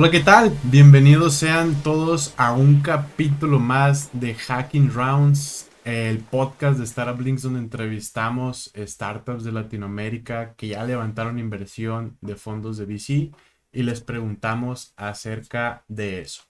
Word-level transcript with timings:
Hola, 0.00 0.10
¿qué 0.10 0.20
tal? 0.20 0.56
Bienvenidos 0.62 1.34
sean 1.34 1.74
todos 1.82 2.32
a 2.38 2.54
un 2.54 2.80
capítulo 2.80 3.58
más 3.58 4.08
de 4.14 4.34
Hacking 4.34 4.94
Rounds, 4.94 5.68
el 5.84 6.20
podcast 6.20 6.78
de 6.78 6.84
Startup 6.84 7.20
Links 7.20 7.42
donde 7.42 7.58
entrevistamos 7.58 8.72
startups 8.74 9.44
de 9.44 9.52
Latinoamérica 9.52 10.54
que 10.54 10.68
ya 10.68 10.84
levantaron 10.84 11.38
inversión 11.38 12.16
de 12.22 12.34
fondos 12.34 12.78
de 12.78 12.86
VC 12.86 13.30
y 13.72 13.82
les 13.82 14.00
preguntamos 14.00 14.94
acerca 14.96 15.84
de 15.86 16.22
eso. 16.22 16.44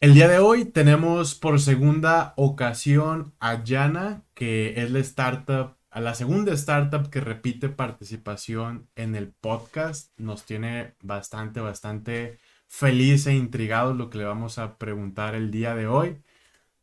El 0.00 0.14
día 0.14 0.26
de 0.26 0.40
hoy 0.40 0.64
tenemos 0.64 1.36
por 1.36 1.60
segunda 1.60 2.34
ocasión 2.34 3.32
a 3.38 3.62
Yana, 3.62 4.24
que 4.34 4.82
es 4.82 4.90
la 4.90 4.98
startup, 4.98 5.76
a 5.90 6.00
la 6.00 6.14
segunda 6.14 6.52
startup 6.54 7.10
que 7.10 7.20
repite 7.20 7.68
participación 7.68 8.88
en 8.94 9.14
el 9.14 9.32
podcast. 9.32 10.12
Nos 10.16 10.44
tiene 10.46 10.94
bastante, 11.02 11.60
bastante 11.60 12.38
feliz 12.70 13.26
e 13.26 13.34
intrigados 13.34 13.96
lo 13.96 14.10
que 14.10 14.18
le 14.18 14.24
vamos 14.24 14.58
a 14.58 14.78
preguntar 14.78 15.34
el 15.34 15.50
día 15.50 15.74
de 15.74 15.88
hoy. 15.88 16.22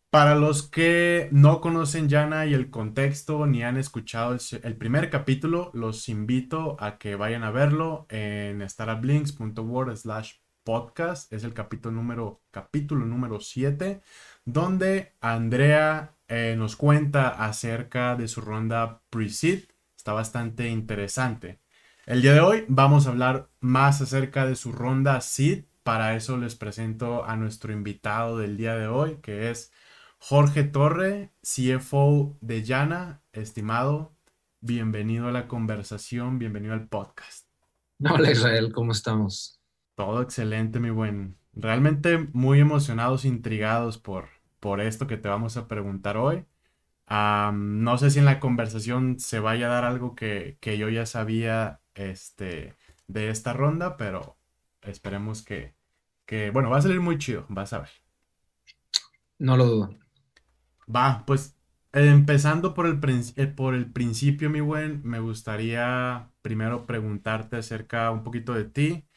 Para 0.09 0.35
los 0.35 0.63
que 0.63 1.29
no 1.31 1.61
conocen 1.61 2.09
Yana 2.09 2.45
y 2.45 2.53
el 2.53 2.69
contexto 2.69 3.45
ni 3.47 3.63
han 3.63 3.77
escuchado 3.77 4.37
el, 4.63 4.75
primer 4.75 5.09
capítulo, 5.09 5.71
los 5.73 6.09
invito 6.09 6.75
a 6.79 6.97
que 6.97 7.15
vayan 7.15 7.43
a 7.43 7.51
verlo 7.51 8.05
en 8.09 8.61
startuplinks.world 8.61 9.95
slash 9.95 10.35
podcast. 10.63 11.31
Es 11.31 11.43
el 11.43 11.53
capítulo 11.53 11.95
número, 11.95 12.41
capítulo 12.51 13.05
número 13.05 13.39
7, 13.39 14.01
donde 14.45 15.13
Andrea 15.21 16.15
eh, 16.27 16.55
nos 16.57 16.75
cuenta 16.75 17.29
acerca 17.29 18.15
de 18.15 18.27
su 18.27 18.41
ronda 18.41 19.01
pre-seed. 19.09 19.63
Está 19.95 20.11
bastante 20.13 20.67
interesante. 20.69 21.59
El 22.05 22.21
día 22.21 22.33
de 22.33 22.39
hoy 22.39 22.65
vamos 22.69 23.05
a 23.05 23.09
hablar 23.09 23.49
más 23.59 24.01
acerca 24.01 24.45
de 24.45 24.55
su 24.55 24.71
ronda 24.71 25.19
seed. 25.19 25.65
Para 25.87 26.17
eso 26.17 26.35
les 26.35 26.55
presento 26.55 27.23
a 27.23 27.37
nuestro 27.37 27.71
invitado 27.71 28.37
del 28.37 28.57
día 28.57 28.75
de 28.75 28.87
hoy, 28.87 29.19
que 29.21 29.49
es 29.49 29.71
Jorge 30.19 30.65
Torre, 30.65 31.31
CFO 31.41 32.37
de 32.41 32.61
Llana. 32.61 33.21
Estimado, 33.31 34.13
bienvenido 34.59 35.29
a 35.29 35.31
la 35.31 35.47
conversación, 35.47 36.39
bienvenido 36.39 36.73
al 36.73 36.89
podcast. 36.89 37.47
Hola 38.03 38.29
Israel, 38.29 38.73
¿cómo 38.73 38.91
estamos? 38.91 39.61
Todo 39.95 40.21
excelente, 40.21 40.81
mi 40.81 40.89
buen. 40.89 41.37
Realmente 41.53 42.17
muy 42.33 42.59
emocionados, 42.59 43.23
intrigados 43.23 43.97
por, 43.97 44.27
por 44.59 44.81
esto 44.81 45.07
que 45.07 45.15
te 45.15 45.29
vamos 45.29 45.55
a 45.55 45.69
preguntar 45.69 46.17
hoy. 46.17 46.45
no 47.09 47.97
sé 47.97 48.11
si 48.11 48.19
en 48.19 48.25
la 48.25 48.41
conversación 48.41 49.21
se 49.21 49.39
vaya 49.39 49.67
a 49.67 49.75
dar 49.75 49.85
algo 49.85 50.15
que, 50.15 50.57
yo 50.61 50.89
ya 50.89 51.05
sabía 51.05 51.79
este, 51.95 52.75
de 53.07 53.29
esta 53.29 53.53
ronda, 53.53 53.95
pero 53.95 54.37
esperemos 54.81 55.43
que, 55.43 55.76
que, 56.27 56.51
bueno, 56.51 56.69
va 56.69 56.77
a 56.77 56.81
salir 56.83 56.99
muy 57.01 57.17
chido, 57.17 57.47
vas 57.49 57.73
a 57.73 57.79
ver. 57.79 57.89
No 59.39 59.57
lo 59.57 59.65
dudo. 59.65 59.89
Va, 60.93 61.23
pues 61.25 61.57
empezando 61.93 62.73
por 62.75 62.85
el, 62.85 62.99
eh, 63.35 63.47
por 63.47 63.73
el 63.73 63.91
principio, 63.91 64.49
mi 64.49 64.61
buen, 64.61 65.01
me 65.03 65.19
gustaría 65.19 66.29
primero 66.43 66.85
preguntarte 66.85 67.57
acerca 67.57 68.11
un 68.11 68.23
poquito 68.23 68.53
de 68.53 68.65
ti 68.65 69.07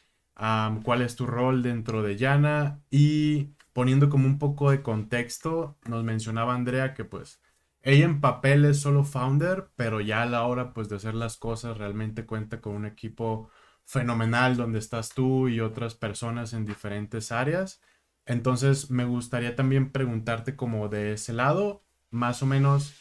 cuál 0.83 1.01
es 1.03 1.15
tu 1.15 1.27
rol 1.27 1.61
dentro 1.61 2.01
de 2.01 2.17
Yana 2.17 2.81
y 2.89 3.53
poniendo 3.73 4.09
como 4.09 4.25
un 4.25 4.39
poco 4.39 4.71
de 4.71 4.81
contexto, 4.81 5.77
nos 5.87 6.03
mencionaba 6.03 6.55
Andrea 6.55 6.93
que 6.93 7.05
pues 7.05 7.41
ella 7.83 8.05
en 8.05 8.21
papel 8.21 8.65
es 8.65 8.79
solo 8.79 9.03
founder, 9.03 9.69
pero 9.75 10.01
ya 10.01 10.23
a 10.23 10.25
la 10.25 10.43
hora 10.45 10.73
pues 10.73 10.89
de 10.89 10.95
hacer 10.97 11.15
las 11.15 11.37
cosas 11.37 11.77
realmente 11.77 12.25
cuenta 12.25 12.61
con 12.61 12.75
un 12.75 12.85
equipo 12.85 13.49
fenomenal 13.91 14.55
donde 14.55 14.79
estás 14.79 15.09
tú 15.09 15.49
y 15.49 15.59
otras 15.59 15.95
personas 15.95 16.53
en 16.53 16.65
diferentes 16.65 17.33
áreas. 17.33 17.81
Entonces 18.25 18.89
me 18.89 19.03
gustaría 19.03 19.53
también 19.57 19.91
preguntarte 19.91 20.55
como 20.55 20.87
de 20.87 21.11
ese 21.11 21.33
lado, 21.33 21.83
más 22.09 22.41
o 22.41 22.45
menos, 22.45 22.93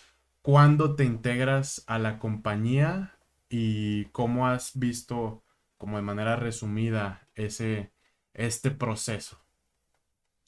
¿cuándo 0.42 0.96
te 0.96 1.04
integras 1.04 1.84
a 1.86 2.00
la 2.00 2.18
compañía 2.18 3.16
y 3.48 4.06
cómo 4.06 4.48
has 4.48 4.76
visto 4.76 5.44
como 5.78 5.96
de 5.96 6.02
manera 6.02 6.34
resumida 6.34 7.28
ese, 7.36 7.92
este 8.34 8.72
proceso? 8.72 9.38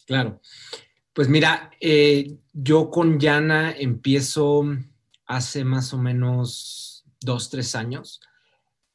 Claro. 0.06 0.40
Pues 1.12 1.28
mira, 1.28 1.70
eh, 1.80 2.36
yo 2.52 2.90
con 2.90 3.20
Yana 3.20 3.70
empiezo 3.70 4.64
hace 5.24 5.64
más 5.64 5.94
o 5.94 5.98
menos 5.98 7.04
dos, 7.20 7.48
tres 7.48 7.76
años. 7.76 8.20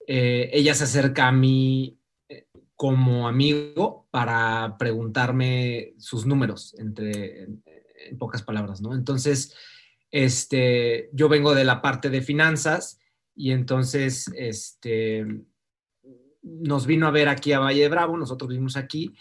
Eh, 0.09 0.49
ella 0.53 0.73
se 0.73 0.85
acerca 0.85 1.27
a 1.27 1.33
mí 1.33 1.99
eh, 2.29 2.47
como 2.75 3.27
amigo 3.27 4.07
para 4.09 4.77
preguntarme 4.79 5.93
sus 5.97 6.25
números, 6.25 6.73
entre, 6.79 7.43
en, 7.43 7.63
pocas 8.17 8.41
palabras, 8.41 8.81
¿no? 8.81 8.95
Entonces, 8.95 9.53
este, 10.09 11.09
yo 11.11 11.27
vengo 11.27 11.53
de 11.53 11.65
la 11.65 11.81
parte 11.81 12.09
de 12.09 12.21
finanzas 12.21 13.01
y 13.35 13.51
entonces, 13.51 14.31
este, 14.37 15.25
nos 16.41 16.87
vino 16.87 17.05
a 17.05 17.11
ver 17.11 17.27
aquí 17.27 17.51
a 17.51 17.59
Valle 17.59 17.89
Bravo, 17.89 18.17
nosotros 18.17 18.49
vimos 18.49 18.77
aquí, 18.77 19.13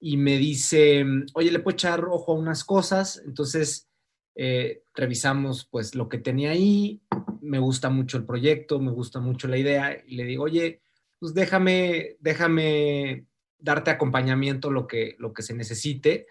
y 0.00 0.16
me 0.16 0.38
dice, 0.38 1.04
oye, 1.34 1.52
le 1.52 1.58
puedo 1.58 1.74
echar 1.74 2.06
ojo 2.06 2.32
a 2.32 2.38
unas 2.38 2.64
cosas, 2.64 3.22
entonces 3.26 3.89
eh, 4.34 4.82
revisamos 4.94 5.66
pues 5.70 5.94
lo 5.94 6.08
que 6.08 6.18
tenía 6.18 6.50
ahí, 6.50 7.02
me 7.40 7.58
gusta 7.58 7.90
mucho 7.90 8.16
el 8.16 8.24
proyecto, 8.24 8.80
me 8.80 8.92
gusta 8.92 9.20
mucho 9.20 9.48
la 9.48 9.58
idea, 9.58 10.02
y 10.06 10.16
le 10.16 10.24
digo, 10.24 10.44
oye, 10.44 10.82
pues 11.18 11.34
déjame, 11.34 12.16
déjame 12.20 13.26
darte 13.58 13.90
acompañamiento 13.90 14.70
lo 14.70 14.86
que, 14.86 15.16
lo 15.18 15.32
que 15.32 15.42
se 15.42 15.54
necesite, 15.54 16.26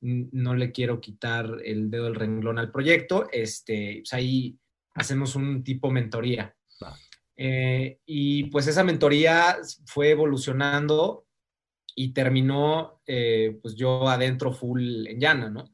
no 0.00 0.54
le 0.54 0.72
quiero 0.72 1.00
quitar 1.00 1.58
el 1.64 1.90
dedo 1.90 2.04
del 2.04 2.14
renglón 2.14 2.58
al 2.58 2.70
proyecto, 2.70 3.28
este, 3.32 3.96
pues 3.98 4.12
ahí 4.14 4.58
hacemos 4.94 5.36
un 5.36 5.62
tipo 5.62 5.90
mentoría. 5.90 6.54
Eh, 7.36 7.98
y 8.06 8.44
pues 8.44 8.66
esa 8.66 8.84
mentoría 8.84 9.58
fue 9.86 10.10
evolucionando 10.10 11.26
y 11.94 12.12
terminó 12.12 13.00
eh, 13.06 13.58
pues 13.62 13.74
yo 13.74 14.08
adentro 14.08 14.52
full 14.52 15.06
en 15.06 15.20
llana, 15.20 15.50
¿no? 15.50 15.70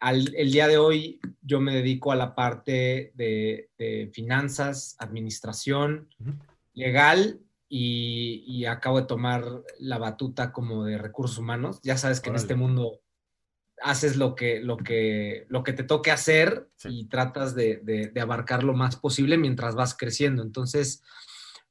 Al, 0.00 0.34
el 0.34 0.50
día 0.50 0.66
de 0.66 0.78
hoy 0.78 1.20
yo 1.42 1.60
me 1.60 1.74
dedico 1.74 2.12
a 2.12 2.16
la 2.16 2.34
parte 2.34 3.12
de, 3.14 4.10
finanzas, 4.12 4.96
administración, 4.98 6.08
legal 6.74 7.40
y, 7.68 8.64
acabo 8.64 9.00
de 9.00 9.06
tomar 9.06 9.44
la 9.78 9.98
batuta 9.98 10.52
como 10.52 10.84
de 10.84 10.98
recursos 10.98 11.38
humanos. 11.38 11.80
Ya 11.82 11.96
sabes 11.96 12.20
que 12.20 12.30
en 12.30 12.36
este 12.36 12.54
mundo 12.54 13.00
haces 13.82 14.16
lo 14.16 14.34
que, 14.34 14.60
lo 14.60 14.76
que, 14.76 15.46
lo 15.48 15.62
que 15.62 15.72
te 15.72 15.84
toque 15.84 16.10
hacer 16.10 16.68
y 16.84 17.06
tratas 17.06 17.54
de, 17.54 18.12
abarcar 18.20 18.62
lo 18.62 18.74
más 18.74 18.96
posible 18.96 19.38
mientras 19.38 19.74
vas 19.74 19.96
creciendo. 19.96 20.42
Entonces, 20.42 21.02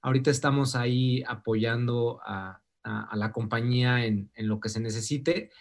ahorita 0.02 0.32
estamos 0.32 0.76
ahí 0.76 1.24
apoyando 1.28 2.20
a, 2.26 2.62
la 3.14 3.32
compañía 3.32 4.06
en, 4.06 4.32
lo 4.36 4.60
que 4.60 4.70
se 4.70 4.80
necesite. 4.80 5.52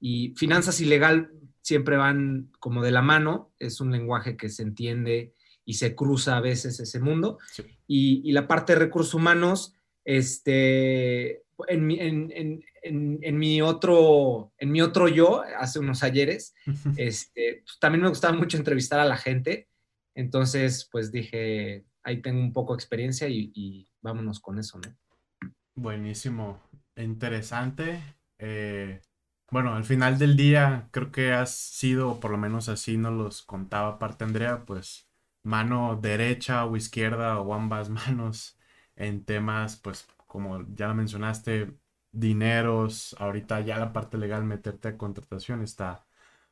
Y 0.00 0.32
finanzas 0.36 0.80
y 0.80 0.84
legal 0.86 1.30
siempre 1.68 1.98
van 1.98 2.50
como 2.60 2.82
de 2.82 2.90
la 2.90 3.02
mano, 3.02 3.52
es 3.58 3.82
un 3.82 3.92
lenguaje 3.92 4.38
que 4.38 4.48
se 4.48 4.62
entiende 4.62 5.34
y 5.66 5.74
se 5.74 5.94
cruza 5.94 6.38
a 6.38 6.40
veces 6.40 6.80
ese 6.80 6.98
mundo. 6.98 7.38
Y, 7.86 8.22
y, 8.24 8.32
la 8.32 8.48
parte 8.48 8.72
de 8.72 8.78
recursos 8.78 9.12
humanos, 9.12 9.74
este, 10.02 11.42
en 11.66 11.86
mi, 11.86 11.98
en, 12.00 13.38
mi 13.38 13.60
otro, 13.60 14.54
en 14.56 14.72
mi 14.72 14.80
otro 14.80 15.08
yo, 15.08 15.42
hace 15.58 15.78
unos 15.78 16.02
ayeres, 16.02 16.54
este, 16.96 17.62
pues, 17.66 17.78
también 17.78 18.02
me 18.02 18.08
gustaba 18.08 18.34
mucho 18.34 18.56
entrevistar 18.56 18.98
a 18.98 19.04
la 19.04 19.18
gente. 19.18 19.68
Entonces, 20.14 20.88
pues 20.90 21.12
dije, 21.12 21.84
ahí 22.02 22.22
tengo 22.22 22.40
un 22.40 22.54
poco 22.54 22.72
de 22.72 22.78
experiencia 22.78 23.28
y, 23.28 23.86
vámonos 24.00 24.40
con 24.40 24.58
eso, 24.58 24.78
¿no? 24.78 25.50
Buenísimo, 25.74 26.62
interesante. 26.96 28.00
Eh, 28.38 29.02
bueno, 29.50 29.74
al 29.74 29.84
final 29.84 30.18
del 30.18 30.36
día 30.36 30.88
creo 30.90 31.10
que 31.12 31.32
has 31.32 31.54
sido, 31.54 32.20
por 32.20 32.30
lo 32.30 32.38
menos 32.38 32.68
así 32.68 32.96
nos 32.96 33.12
los 33.12 33.42
contaba 33.42 33.88
aparte 33.88 34.24
Andrea, 34.24 34.64
pues 34.66 35.08
mano 35.42 35.98
derecha 36.00 36.66
o 36.66 36.76
izquierda 36.76 37.40
o 37.40 37.54
ambas 37.54 37.88
manos 37.90 38.58
en 38.96 39.24
temas 39.24 39.76
pues 39.76 40.06
como 40.28 40.64
ya 40.74 40.88
lo 40.88 40.94
mencionaste, 40.94 41.74
dineros, 42.12 43.16
ahorita 43.18 43.60
ya 43.62 43.78
la 43.78 43.92
parte 43.92 44.18
legal, 44.18 44.44
meterte 44.44 44.88
a 44.88 44.98
contratación 44.98 45.62
está 45.62 46.06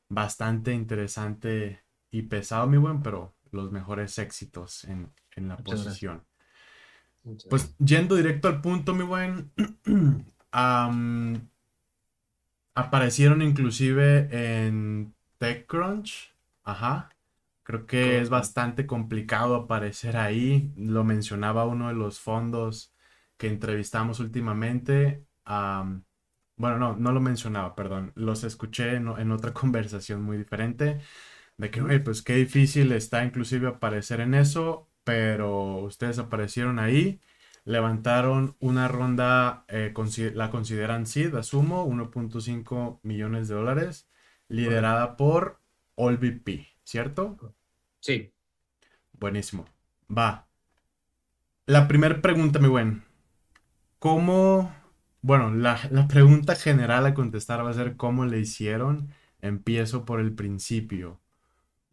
bastante 0.08 0.72
interesante 0.72 1.84
y 2.10 2.22
pesado, 2.22 2.66
mi 2.66 2.78
buen, 2.78 3.02
pero 3.02 3.36
los 3.52 3.70
mejores 3.70 4.18
éxitos 4.18 4.84
en, 4.84 5.12
la 5.36 5.56
posición. 5.58 6.24
Pues 7.50 7.76
yendo 7.78 8.14
directo 8.16 8.48
al 8.48 8.62
punto, 8.62 8.94
mi 8.94 9.04
buen, 9.04 9.52
aparecieron 12.76 13.42
inclusive 13.42 14.28
en 14.66 15.14
TechCrunch, 15.38 16.34
ajá. 16.64 17.10
Creo 17.64 17.86
que 17.86 18.20
es 18.20 18.30
bastante 18.30 18.86
complicado 18.86 19.56
aparecer 19.56 20.16
ahí. 20.18 20.72
Lo 20.76 21.04
mencionaba 21.04 21.66
uno 21.66 21.88
de 21.88 21.94
los 21.94 22.20
fondos 22.20 22.94
que 23.38 23.48
entrevistamos 23.48 24.20
últimamente, 24.20 25.26
bueno, 26.56 26.78
no, 26.78 26.96
no 26.96 27.12
lo 27.12 27.20
mencionaba, 27.20 27.74
perdón, 27.74 28.12
los 28.14 28.44
escuché 28.44 28.94
en, 28.96 29.08
en 29.08 29.30
otra 29.32 29.52
conversación 29.54 30.22
muy 30.22 30.38
diferente, 30.38 31.00
de 31.58 31.70
que, 31.70 31.82
oye, 31.82 32.00
pues 32.00 32.22
qué 32.22 32.34
difícil 32.36 32.92
está 32.92 33.24
inclusive 33.24 33.68
aparecer 33.68 34.20
en 34.20 34.34
eso, 34.34 34.88
pero 35.04 35.78
ustedes 35.78 36.18
aparecieron 36.18 36.78
ahí, 36.78 37.20
levantaron 37.66 38.56
una 38.60 38.88
ronda, 38.88 39.66
eh, 39.68 39.92
la 40.34 40.50
consideran 40.50 41.04
SID, 41.06 41.34
asumo, 41.34 41.86
1.5 41.86 43.00
millones 43.02 43.48
de 43.48 43.54
dólares, 43.54 44.08
liderada 44.48 45.18
por 45.18 45.60
AllVP, 45.98 46.66
¿cierto? 46.84 47.54
Sí. 48.00 48.32
Buenísimo. 49.12 49.66
Va. 50.10 50.48
La 51.66 51.86
primera 51.86 52.22
pregunta, 52.22 52.58
mi 52.58 52.68
buen. 52.68 53.02
¿Cómo 53.98 54.72
bueno, 55.26 55.50
la, 55.52 56.06
pregunta 56.08 56.54
general 56.54 57.04
a 57.04 57.12
contestar 57.12 57.64
va 57.64 57.70
a 57.70 57.74
ser 57.74 57.96
cómo 57.96 58.26
le 58.26 58.38
hicieron. 58.38 59.08
Empiezo 59.40 60.04
por 60.04 60.20
el 60.20 60.36
principio. 60.36 61.20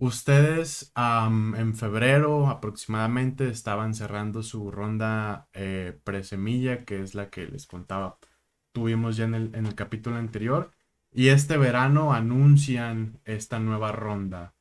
Ustedes 0.03 0.91
en 0.97 1.75
febrero 1.75 2.49
aproximadamente 2.49 3.47
estaban 3.47 3.93
cerrando 3.93 4.43
su 4.43 4.69
ronda 4.69 5.47
eh, 5.53 5.97
presemilla, 6.03 6.83
que 6.83 7.01
es 7.01 7.15
la 7.15 7.29
que 7.29 7.45
les 7.47 7.65
contaba, 7.67 8.17
tuvimos 8.73 9.15
ya 9.15 9.23
en 9.23 9.33
el, 9.33 9.55
en 9.55 9.65
el 9.65 9.75
capítulo 9.75 10.17
anterior. 10.17 10.71
Y 11.13 11.29
este 11.29 11.55
verano 11.57 12.11
anuncian 12.13 13.21
esta 13.23 13.59
nueva 13.59 13.93
ronda. 13.93 14.55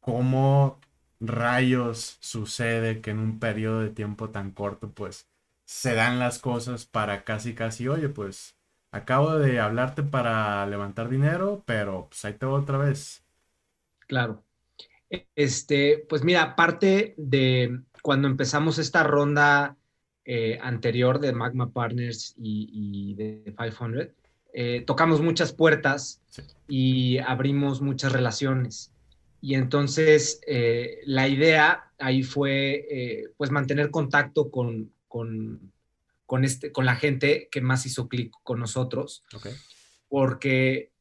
¿Cómo 0.00 0.80
rayos 1.20 2.16
sucede 2.20 3.02
que 3.02 3.10
en 3.10 3.18
un 3.18 3.38
periodo 3.40 3.80
de 3.80 3.90
tiempo 3.90 4.30
tan 4.30 4.52
corto, 4.52 4.90
pues 4.92 5.28
se 5.66 5.94
dan 5.94 6.18
las 6.18 6.38
cosas 6.38 6.86
para 6.86 7.24
casi, 7.24 7.54
casi, 7.54 7.88
oye, 7.88 8.08
pues 8.08 8.56
acabo 8.90 9.34
de 9.34 9.60
hablarte 9.60 10.02
para 10.02 10.64
levantar 10.66 11.10
dinero, 11.10 11.62
pero 11.66 12.06
pues 12.08 12.24
ahí 12.24 12.34
te 12.34 12.46
voy 12.46 12.62
otra 12.62 12.78
vez. 12.78 13.22
Claro. 14.08 14.47
Este, 15.34 16.04
pues 16.08 16.22
mira, 16.22 16.54
parte 16.56 17.14
de 17.16 17.80
cuando 18.02 18.28
empezamos 18.28 18.78
esta 18.78 19.02
ronda 19.02 19.76
eh, 20.24 20.58
anterior 20.62 21.20
de 21.20 21.32
Magma 21.32 21.72
Partners 21.72 22.34
y, 22.36 23.14
de 23.14 23.54
500, 23.56 24.08
eh, 24.52 24.82
tocamos 24.86 25.22
muchas 25.22 25.52
puertas 25.52 26.20
y 26.68 27.18
abrimos 27.18 27.80
muchas 27.80 28.12
relaciones. 28.12 28.92
Y 29.40 29.54
entonces 29.54 30.40
eh, 30.46 30.98
la 31.06 31.28
idea 31.28 31.92
ahí 31.98 32.22
fue 32.22 33.30
pues 33.36 33.50
mantener 33.50 33.90
contacto 33.90 34.50
con, 34.50 34.92
con, 35.06 35.72
con, 36.26 36.44
este, 36.44 36.72
con 36.72 36.84
la 36.84 36.96
gente 36.96 37.48
que 37.50 37.60
más 37.60 37.86
hizo 37.86 38.08
clic 38.08 38.34
con 38.42 38.60
nosotros. 38.60 39.24
Porque 40.08 40.92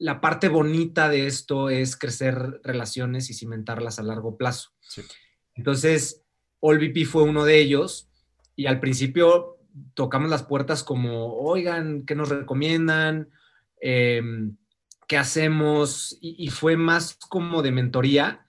la 0.00 0.20
parte 0.20 0.48
bonita 0.48 1.10
de 1.10 1.26
esto 1.26 1.68
es 1.68 1.96
crecer 1.96 2.60
relaciones 2.64 3.28
y 3.28 3.34
cimentarlas 3.34 3.98
a 3.98 4.02
largo 4.02 4.36
plazo. 4.38 4.70
Entonces, 5.54 6.24
AllVP 6.62 7.04
fue 7.04 7.22
uno 7.22 7.44
de 7.44 7.60
ellos 7.60 8.08
y 8.56 8.66
al 8.66 8.80
principio 8.80 9.58
tocamos 9.92 10.30
las 10.30 10.42
puertas 10.42 10.82
como, 10.82 11.34
oigan, 11.34 12.06
¿qué 12.06 12.14
nos 12.14 12.30
recomiendan? 12.30 13.28
Em, 13.78 14.56
¿Qué 15.06 15.18
hacemos? 15.18 16.16
y, 16.20 16.48
fue 16.48 16.76
más 16.76 17.16
como 17.28 17.62
de 17.62 17.72
mentoría 17.72 18.46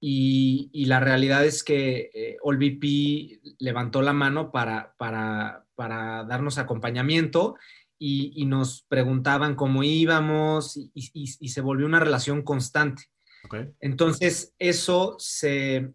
y, 0.00 0.84
la 0.86 1.00
realidad 1.00 1.44
es 1.44 1.62
que 1.62 2.10
eh, 2.12 2.36
AllVP 2.44 3.40
levantó 3.58 4.02
la 4.02 4.12
mano 4.12 4.50
para, 4.50 4.94
para, 4.98 5.66
para 5.74 6.24
darnos 6.24 6.58
acompañamiento 6.58 7.56
y, 8.02 8.46
nos 8.46 8.82
preguntaban 8.88 9.54
cómo 9.54 9.84
íbamos 9.84 10.76
y, 10.94 11.26
se 11.48 11.60
volvió 11.60 11.86
una 11.86 12.00
relación 12.00 12.42
constante. 12.42 13.04
Entonces, 13.78 14.54
eso 14.58 15.16
se, 15.18 15.92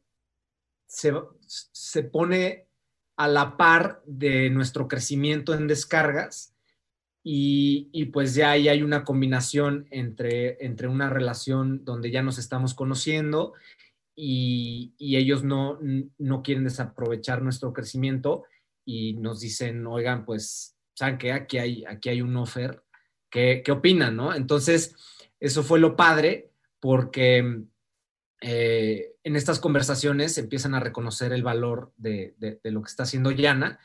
se, 0.87 1.13
se, 1.47 2.03
pone 2.03 2.67
a 3.17 3.27
la 3.27 3.57
par 3.57 4.03
de 4.05 4.51
nuestro 4.51 4.87
crecimiento 4.87 5.55
en 5.55 5.67
descargas 5.67 6.55
y, 7.23 7.89
y, 7.91 8.05
pues 8.05 8.35
ya 8.35 8.51
ahí 8.51 8.67
hay 8.67 8.83
una 8.83 9.03
combinación 9.03 9.87
entre, 9.89 10.63
entre 10.63 10.87
una 10.87 11.09
relación 11.09 11.83
donde 11.85 12.11
ya 12.11 12.21
nos 12.21 12.37
estamos 12.37 12.75
conociendo 12.75 13.53
y, 14.15 14.93
ellos 14.99 15.43
no, 15.43 15.79
no, 16.19 16.43
quieren 16.43 16.65
desaprovechar 16.65 17.41
nuestro 17.41 17.73
crecimiento 17.73 18.43
y 18.85 19.13
nos 19.13 19.39
dicen, 19.39 19.85
oigan, 19.87 20.23
pues, 20.23 20.74
¿saben 20.95 21.17
qué? 21.17 21.31
Aquí 21.31 21.57
hay, 21.57 21.85
aquí 21.85 22.09
hay 22.09 22.21
un 22.21 22.35
offer. 22.35 22.83
¿Qué, 23.29 23.61
¿Qué 23.63 23.71
opinan, 23.71 24.15
no? 24.15 24.33
Entonces, 24.33 24.95
eso 25.39 25.61
fue 25.61 25.79
lo 25.79 25.95
padre 25.95 26.51
porque 26.79 27.63
eh, 28.41 29.15
en 29.23 29.35
estas 29.35 29.59
conversaciones 29.59 30.37
empiezan 30.37 30.75
a 30.75 30.79
reconocer 30.79 31.33
el 31.33 31.43
valor 31.43 31.93
de, 31.97 32.35
de, 32.37 32.71
lo 32.71 32.81
que 32.81 32.89
está 32.89 33.03
haciendo 33.03 33.31
Yana. 33.31 33.79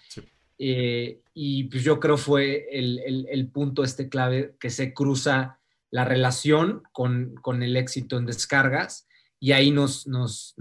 Eh, 0.58 1.22
y 1.32 1.64
pues 1.64 1.82
yo 1.82 1.98
creo 1.98 2.18
fue 2.18 2.68
el, 2.70 2.98
el, 3.00 3.26
el, 3.30 3.48
punto 3.48 3.82
este 3.82 4.10
clave 4.10 4.56
que 4.60 4.68
se 4.68 4.92
cruza 4.92 5.58
la 5.90 6.04
relación 6.04 6.82
con, 6.92 7.34
con 7.36 7.62
el 7.62 7.76
éxito 7.76 8.18
en 8.18 8.26
descargas 8.26 9.08
y 9.38 9.52
ahí 9.52 9.70
nos, 9.70 10.06
nos, 10.06 10.54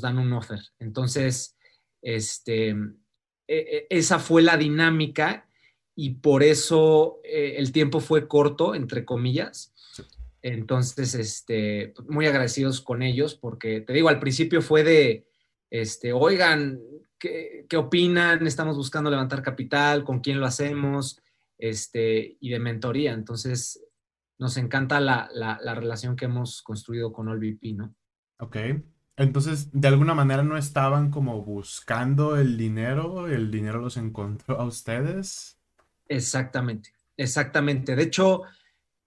dan 0.00 0.18
un 0.18 0.32
offer. 0.32 0.60
Entonces, 0.80 1.56
este, 2.02 2.70
e, 2.70 2.76
e, 3.46 3.86
esa 3.90 4.18
fue 4.18 4.42
la 4.42 4.56
dinámica 4.56 5.48
y 6.02 6.14
por 6.14 6.42
eso 6.42 7.20
eh, 7.24 7.56
el 7.58 7.72
tiempo 7.72 8.00
fue 8.00 8.26
corto, 8.26 8.74
entre 8.74 9.04
comillas. 9.04 9.74
Entonces, 10.40 11.14
este, 11.14 11.92
muy 12.08 12.24
agradecidos 12.24 12.80
con 12.80 13.02
ellos 13.02 13.34
porque, 13.34 13.82
te 13.82 13.92
digo, 13.92 14.08
al 14.08 14.18
principio 14.18 14.62
fue 14.62 14.82
de, 14.82 15.28
este, 15.68 16.14
oigan, 16.14 16.80
¿qué, 17.18 17.66
opinan? 17.76 18.46
Estamos 18.46 18.78
buscando 18.78 19.10
levantar 19.10 19.42
capital, 19.42 20.02
¿con 20.02 20.20
quién 20.20 20.40
lo 20.40 20.46
hacemos? 20.46 21.20
Este, 21.58 22.38
y 22.40 22.48
de 22.48 22.60
mentoría. 22.60 23.12
Entonces, 23.12 23.84
nos 24.38 24.56
encanta 24.56 25.00
la, 25.00 25.28
la 25.34 25.74
relación 25.74 26.16
que 26.16 26.24
hemos 26.24 26.62
construido 26.62 27.12
con 27.12 27.28
AllVP, 27.28 27.74
¿no? 27.74 27.94
Ok. 28.38 28.56
Entonces, 29.16 29.68
de 29.70 29.88
alguna 29.88 30.14
manera 30.14 30.42
no 30.44 30.56
estaban 30.56 31.10
como 31.10 31.42
buscando 31.42 32.38
el 32.38 32.56
dinero, 32.56 33.26
el 33.26 33.50
dinero 33.50 33.82
los 33.82 33.98
encontró 33.98 34.58
a 34.58 34.64
ustedes. 34.64 35.59
Exactamente, 36.10 36.92
exactamente. 37.16 37.94
De 37.94 38.02
hecho, 38.02 38.42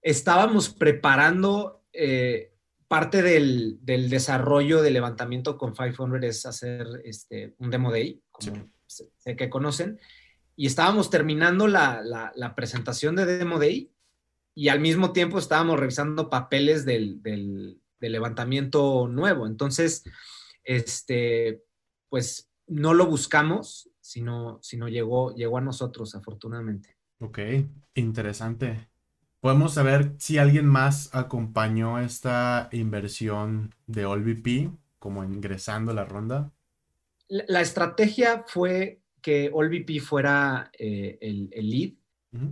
estábamos 0.00 0.70
preparando 0.70 1.84
eh, 1.92 2.54
parte 2.88 3.22
del, 3.22 3.78
desarrollo 3.84 4.80
de 4.80 4.90
levantamiento 4.90 5.58
con 5.58 5.74
500 5.74 6.22
es 6.22 6.46
hacer 6.46 6.86
este, 7.04 7.54
un 7.58 7.70
demo 7.70 7.92
day, 7.92 8.22
como 8.30 8.70
sé 8.86 9.36
que 9.36 9.50
conocen, 9.50 10.00
y 10.56 10.66
estábamos 10.66 11.10
terminando 11.10 11.68
la, 11.68 12.54
presentación 12.56 13.16
de 13.16 13.26
demo 13.26 13.58
day 13.58 13.92
y 14.54 14.68
al 14.68 14.80
mismo 14.80 15.12
tiempo 15.12 15.38
estábamos 15.38 15.78
revisando 15.78 16.30
papeles 16.30 16.86
del, 16.86 17.20
de 17.22 18.08
levantamiento 18.08 19.08
nuevo. 19.08 19.46
Entonces, 19.46 20.04
este, 20.62 21.62
pues 22.08 22.50
no 22.66 22.94
lo 22.94 23.04
buscamos, 23.06 23.90
sino, 24.04 24.58
sino 24.60 24.86
llegó, 24.86 25.34
llegó 25.34 25.56
a 25.56 25.62
nosotros, 25.62 26.14
afortunadamente. 26.14 26.94
Ok, 27.20 27.38
interesante. 27.94 28.90
¿Podemos 29.40 29.72
saber 29.72 30.14
si 30.18 30.36
alguien 30.36 30.66
más 30.66 31.14
acompañó 31.14 31.98
esta 31.98 32.68
inversión 32.72 33.74
de 33.86 34.04
AllVP, 34.04 34.70
como 34.98 35.24
ingresando 35.24 35.92
a 35.92 35.94
la 35.94 36.04
ronda? 36.04 36.52
La, 37.28 37.62
estrategia 37.62 38.44
fue 38.46 39.00
que 39.22 39.50
AllVP 39.54 40.00
fuera 40.00 40.70
eh, 40.78 41.16
el, 41.22 41.48
lead 41.70 41.94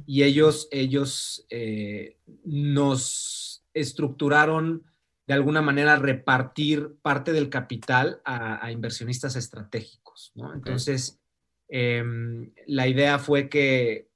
y 0.06 0.22
ellos, 0.22 0.68
ellos 0.70 1.46
eh, 1.50 2.16
nos 2.44 3.62
estructuraron 3.74 4.84
de 5.26 5.34
alguna 5.34 5.60
manera 5.60 5.96
repartir 5.96 6.96
parte 7.02 7.32
del 7.32 7.50
capital 7.50 8.22
a, 8.24 8.70
inversionistas 8.72 9.36
estratégicos. 9.36 10.32
¿no? 10.34 10.54
Entonces, 10.54 11.21
em, 11.74 12.52
la 12.66 12.86
idea 12.86 13.18
fue 13.18 13.48
que 13.48 14.08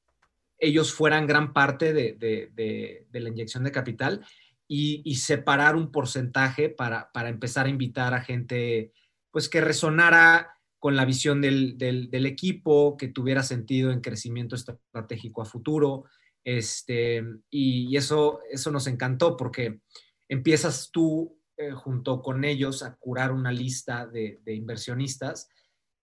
ellos 0.58 0.92
fueran 0.92 1.26
gran 1.26 1.54
parte 1.54 1.94
de, 1.94 3.06
la 3.10 3.28
inyección 3.28 3.64
de 3.64 3.72
capital 3.72 4.26
y, 4.68 5.14
separar 5.16 5.75
un 5.75 5.90
porcentaje 5.90 6.68
para, 6.68 7.10
empezar 7.14 7.64
a 7.64 7.70
invitar 7.70 8.12
a 8.12 8.20
gente 8.20 8.92
pues, 9.30 9.48
que 9.48 9.62
resonara 9.62 10.52
con 10.78 10.96
la 10.96 11.06
visión 11.06 11.40
del, 11.40 12.26
equipo, 12.26 12.96
que 12.98 13.08
tuviera 13.08 13.42
sentido 13.42 13.90
en 13.90 14.02
crecimiento 14.02 14.54
estratégico 14.54 15.40
a 15.40 15.46
futuro. 15.46 16.04
Este, 16.44 17.25
y, 17.50 17.96
eso, 17.96 18.40
eso 18.50 18.70
nos 18.70 18.86
encantó 18.86 19.34
porque 19.36 19.80
empiezas 20.28 20.90
tú 20.92 21.40
eh, 21.56 21.70
junto 21.70 22.20
con 22.20 22.44
ellos 22.44 22.82
a 22.82 22.96
curar 22.96 23.32
una 23.32 23.50
lista 23.50 24.06
de, 24.06 24.38
inversionistas 24.46 25.48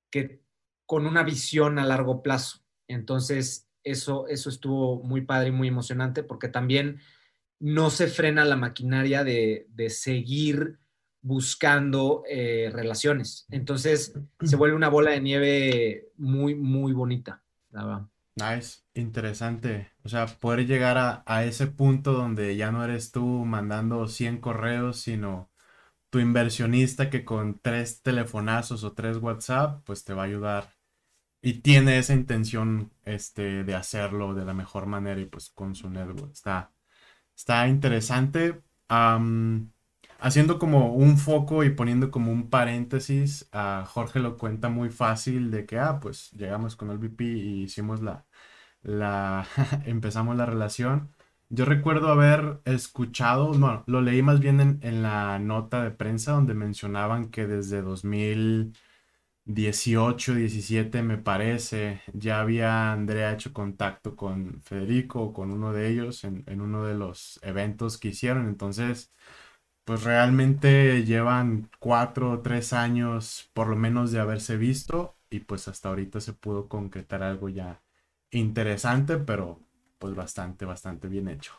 que 0.10 0.43
con 0.94 1.08
una 1.08 1.24
visión 1.24 1.80
a 1.80 1.86
largo 1.86 2.22
plazo. 2.22 2.60
Entonces, 2.88 3.68
eso, 3.84 4.28
eso 4.28 4.48
estuvo 4.48 5.02
muy 5.02 5.22
padre 5.22 5.48
y 5.48 5.52
muy 5.52 5.68
emocionante 5.68 6.22
porque 6.22 6.50
también 6.50 7.00
no 7.60 7.90
se 7.90 8.06
frena 8.06 8.46
la 8.46 8.58
maquinaria 8.58 9.24
de, 9.24 9.66
seguir 9.90 10.78
buscando 11.24 12.22
eh, 12.30 12.70
relaciones. 12.72 13.48
Entonces 13.50 14.14
se 14.40 14.56
vuelve 14.56 14.76
una 14.76 14.90
bola 14.90 15.10
de 15.10 15.22
nieve 15.22 16.10
muy, 16.16 16.54
muy 16.54 16.94
bonita. 16.94 17.42
Nice, 18.36 18.82
interesante. 18.94 19.94
O 20.04 20.10
sea, 20.10 20.28
poder 20.28 20.68
llegar 20.68 21.00
a, 21.00 21.24
a, 21.26 21.44
ese 21.44 21.66
punto 21.66 22.14
donde 22.14 22.56
ya 22.56 22.72
no 22.72 22.86
eres 22.86 23.12
tú 23.12 23.26
mandando 23.46 24.08
100 24.08 24.42
correos, 24.42 25.00
sino 25.00 25.50
tu 26.12 26.20
inversionista 26.20 27.10
que 27.10 27.26
con 27.26 27.58
tres 27.58 28.04
telefonazos 28.04 28.84
o 28.84 28.94
tres 28.94 29.18
WhatsApp, 29.18 29.82
pues 29.86 30.04
te 30.04 30.14
va 30.14 30.22
a 30.22 30.26
ayudar 30.26 30.73
y 31.44 31.56
tiene 31.62 32.00
esa 32.00 32.16
intención 32.16 32.94
este, 33.06 33.66
de 33.66 33.76
hacerlo 33.76 34.34
de 34.36 34.46
la 34.46 34.56
mejor 34.56 34.88
manera 34.88 35.22
y 35.22 35.26
pues 35.28 35.52
con 35.52 35.76
su 35.76 35.90
network. 35.92 36.32
Está, 36.34 36.74
está 37.36 37.68
interesante. 37.70 38.62
haciendo 40.20 40.60
como 40.60 40.94
un 40.96 41.18
foco 41.18 41.64
y 41.64 41.70
poniendo 41.72 42.12
como 42.12 42.32
un 42.32 42.50
paréntesis, 42.50 43.50
a 43.52 43.86
Jorge 43.88 44.20
lo 44.20 44.38
cuenta 44.38 44.70
muy 44.70 44.90
fácil 44.90 45.52
de 45.52 45.66
que, 45.66 45.80
ah, 45.80 46.00
pues 46.00 46.32
llegamos 46.32 46.76
con 46.76 46.90
el 46.92 46.98
VP 46.98 47.24
y 47.26 47.64
hicimos 47.64 48.02
la, 48.02 48.26
la, 48.84 49.48
empezamos 49.86 50.36
la 50.38 50.46
relación. 50.46 51.12
Yo 51.50 51.66
recuerdo 51.66 52.10
haber 52.10 52.62
escuchado, 52.66 53.50
bueno, 53.50 53.84
lo 53.88 54.02
leí 54.02 54.22
más 54.24 54.40
bien 54.40 54.60
en, 54.62 54.80
en 54.84 55.04
la 55.04 55.40
nota 55.40 55.84
de 55.84 55.92
prensa 55.92 56.34
donde 56.34 56.54
mencionaban 56.56 57.30
que 57.32 57.48
desde 57.48 57.82
2000 57.82 58.74
18, 59.46 60.36
17 60.36 61.04
me 61.04 61.18
parece, 61.18 62.02
ya 62.14 62.40
había 62.42 62.92
Andrea 62.94 63.34
hecho 63.34 63.54
contacto 63.54 64.16
con 64.16 64.62
Federico, 64.62 65.34
con 65.34 65.52
uno 65.52 65.74
de 65.74 65.90
ellos 65.90 66.24
en, 66.24 66.46
uno 66.62 66.86
de 66.86 66.96
los 66.96 67.40
eventos 67.44 67.98
que 67.98 68.10
hicieron. 68.10 68.48
Entonces, 68.48 69.12
pues 69.86 70.04
realmente 70.04 71.04
llevan 71.06 71.70
cuatro 71.80 72.32
o 72.32 72.42
tres 72.42 72.74
años 72.74 73.50
por 73.54 73.68
lo 73.68 73.76
menos 73.76 74.12
de 74.12 74.20
haberse 74.20 74.58
visto 74.58 75.18
y 75.30 75.42
pues 75.42 75.68
hasta 75.68 75.90
ahorita 75.90 76.22
se 76.22 76.34
pudo 76.34 76.70
concretar 76.70 77.24
algo 77.24 77.50
ya 77.50 77.82
interesante, 78.32 79.18
pero 79.18 79.62
pues 80.00 80.16
bastante, 80.16 80.66
bastante 80.66 81.08
bien 81.08 81.28
hecho. 81.30 81.54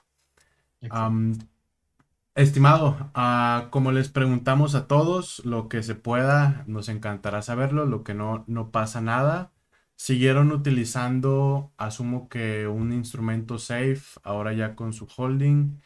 Estimado, 2.35 3.13
ah, 3.15 3.69
como 3.71 3.93
les 3.93 4.09
preguntamos 4.09 4.75
a 4.75 4.89
todos, 4.89 5.45
lo 5.45 5.69
que 5.69 5.85
se 5.85 5.95
pueda, 5.95 6.65
nos 6.67 6.89
encantará 6.89 7.43
saberlo, 7.43 7.87
lo 7.87 8.03
que 8.03 8.13
no, 8.15 8.45
no 8.49 8.73
pasa 8.73 9.01
nada. 9.01 9.53
Siguieron 9.95 10.51
utilizando, 10.51 11.73
asumo 11.77 12.29
que 12.29 12.67
un 12.67 12.93
instrumento 12.93 13.59
safe, 13.59 14.19
ahora 14.25 14.53
ya 14.53 14.75
con 14.75 14.93
su 14.93 15.07
holding. 15.17 15.81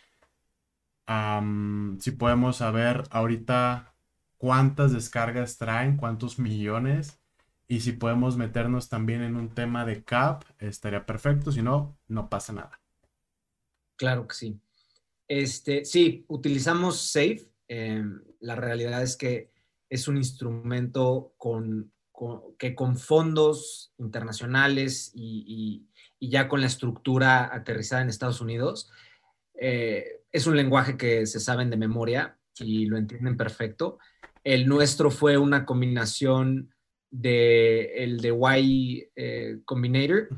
si 2.01 2.11
podemos 2.13 2.57
saber 2.57 3.05
ahorita 3.11 3.95
cuántas 4.39 4.93
descargas 4.93 5.59
traen, 5.59 5.99
cuántos 5.99 6.39
millones. 6.39 7.21
Y 7.67 7.81
si 7.81 7.93
podemos 7.93 8.39
meternos 8.39 8.89
también 8.89 9.23
en 9.23 9.37
un 9.37 9.51
tema 9.51 9.85
de 9.85 10.03
cap, 10.03 10.45
estaría 10.59 11.05
perfecto. 11.05 11.53
Si 11.53 11.61
no, 11.61 11.99
no 12.09 12.31
pasa 12.31 12.55
nada. 12.55 12.81
Claro 13.97 14.27
que 14.27 14.35
sí. 14.35 14.61
Este, 15.29 15.85
sí, 15.85 16.25
utilizamos 16.29 17.01
Safe. 17.01 17.47
Em, 17.69 18.23
la 18.41 18.57
realidad 18.57 19.03
es 19.03 19.17
que 19.17 19.51
es 19.91 20.09
un 20.09 20.17
instrumento 20.17 21.35
que 22.59 22.75
con 22.75 22.97
fondos 22.97 23.93
internacionales 23.99 25.13
y, 25.15 25.87
ya 26.21 26.49
con 26.49 26.61
la 26.61 26.67
estructura 26.67 27.55
aterrizada 27.55 28.03
en 28.03 28.09
Estados 28.09 28.41
Unidos, 28.41 28.91
eh, 29.55 30.23
es 30.33 30.47
un 30.47 30.57
lenguaje 30.57 30.97
que 30.97 31.27
se 31.27 31.41
saben 31.41 31.71
de 31.71 31.77
memoria 31.77 32.39
y 32.59 32.87
lo 32.87 32.97
entienden 32.97 33.37
perfecto. 33.37 33.99
El 34.43 34.67
nuestro 34.67 35.11
fue 35.11 35.37
una 35.37 35.65
combinación 35.65 36.75
de 37.11 38.05
el 38.05 38.21
de 38.21 38.59
Y 38.61 39.09
eh, 39.17 39.61
Combinator 39.65 40.29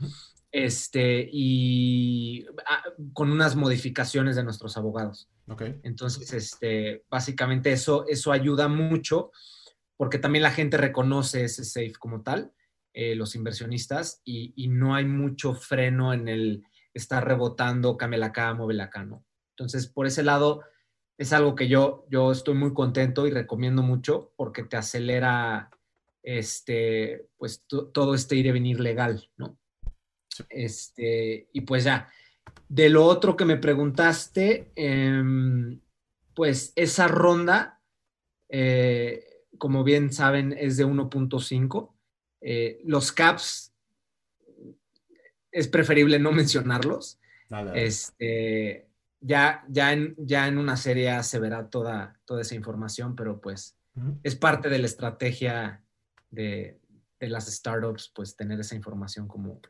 este, 0.53 1.29
y 1.31 2.47
ah, 2.67 2.83
con 3.13 3.31
unas 3.31 3.57
modificaciones 3.57 4.37
de 4.37 4.45
nuestros 4.45 4.77
abogados. 4.77 5.29
Okay. 5.49 5.81
Entonces, 5.83 6.33
este, 6.33 7.05
básicamente 7.11 7.73
eso, 7.73 8.05
eso 8.09 8.33
ayuda 8.33 8.69
mucho 8.69 9.33
porque 10.01 10.19
también 10.19 10.45
la 10.45 10.51
gente 10.51 10.79
reconoce 10.79 11.45
ese 11.45 11.63
safe 11.63 11.93
como 11.99 12.23
tal, 12.23 12.55
eh, 12.95 13.15
los 13.15 13.35
inversionistas, 13.35 14.23
y, 14.25 14.67
no 14.69 14.95
hay 14.95 15.05
mucho 15.05 15.53
freno 15.53 16.15
en 16.15 16.27
el 16.27 16.65
estar 16.95 17.23
rebotando, 17.29 17.99
cámela 17.99 18.29
acá, 18.29 18.55
muévela 18.55 18.85
acá, 18.85 19.05
¿no? 19.05 19.27
Entonces, 19.51 19.89
por 19.89 20.07
ese 20.07 20.23
lado, 20.23 20.63
es 21.19 21.35
algo 21.35 21.55
que 21.55 21.69
yo, 21.69 22.07
yo 22.09 22.33
estoy 22.33 22.55
muy 22.55 22.73
contento 22.73 23.27
y 23.27 23.31
recomiendo 23.31 23.83
mucho 23.83 24.33
porque 24.37 24.63
te 24.63 24.79
acelera 24.79 25.69
este, 26.23 27.29
pues 27.37 27.67
todo 27.69 28.15
este 28.15 28.37
ir 28.37 28.47
y 28.47 28.53
venir 28.53 28.81
legal, 28.81 29.29
¿no? 29.37 29.59
Este, 30.49 31.49
y 31.53 31.61
pues 31.63 31.85
ya, 31.85 32.09
de 32.69 32.89
lo 32.89 33.05
otro 33.05 33.37
que 33.37 33.45
me 33.45 33.57
preguntaste, 33.57 34.71
em, 34.77 35.81
pues 36.35 36.73
esa 36.77 37.09
ronda, 37.09 37.81
eh, 38.49 39.45
como 39.59 39.85
bien 39.85 40.13
saben, 40.13 40.55
es 40.59 40.77
de 40.77 40.87
1.5. 40.87 41.95
Eh, 42.41 42.81
los 42.85 43.13
caps, 43.13 43.75
es 45.53 45.69
preferible 45.69 46.19
no 46.19 46.33
mencionarlos. 46.43 47.19
Este, 47.75 48.87
ya, 49.21 49.65
ya, 49.69 49.93
en, 49.93 50.15
ya 50.19 50.47
en 50.47 50.57
una 50.57 50.77
serie 50.77 51.21
se 51.25 51.41
verá 51.41 51.69
toda, 51.69 52.21
toda 52.25 52.43
esa 52.43 52.55
información, 52.55 53.17
pero 53.17 53.41
pues 53.41 53.77
es 54.23 54.37
parte 54.37 54.69
de 54.69 54.79
la 54.79 54.87
estrategia 54.87 55.83
de, 56.31 56.79
de, 57.19 57.29
las 57.29 57.47
startups, 57.47 58.13
pues 58.15 58.37
tener 58.37 58.61
esa 58.61 58.77
información 58.77 59.27
como, 59.27 59.61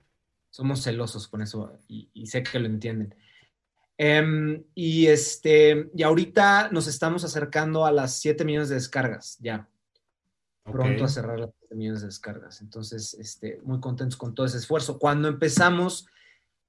somos 0.51 0.83
celosos 0.83 1.29
con 1.29 1.43
eso 1.43 1.79
y, 1.89 2.27
sé 2.27 2.43
que 2.43 2.59
lo 2.59 2.67
entienden. 2.67 3.15
Em, 3.97 4.65
y, 4.75 5.07
este, 5.07 5.91
y 5.95 6.03
ahorita 6.03 6.71
nos 6.71 6.87
estamos 6.87 7.25
acercando 7.25 7.87
a 7.87 7.93
las 7.93 8.19
7 8.21 8.45
millones 8.45 8.69
de 8.69 8.77
descargas, 8.77 9.39
ya. 9.41 9.69
Pronto 10.65 11.05
a 11.05 11.09
cerrar 11.09 11.39
las 11.39 11.51
7 11.61 11.75
millones 11.75 12.01
de 12.01 12.07
descargas. 12.07 12.61
Entonces, 12.61 13.15
este, 13.15 13.61
muy 13.63 13.81
contentos 13.81 14.17
con 14.17 14.35
todo 14.35 14.47
ese 14.47 14.59
esfuerzo. 14.59 14.99
Cuando 14.99 15.29
empezamos 15.29 16.07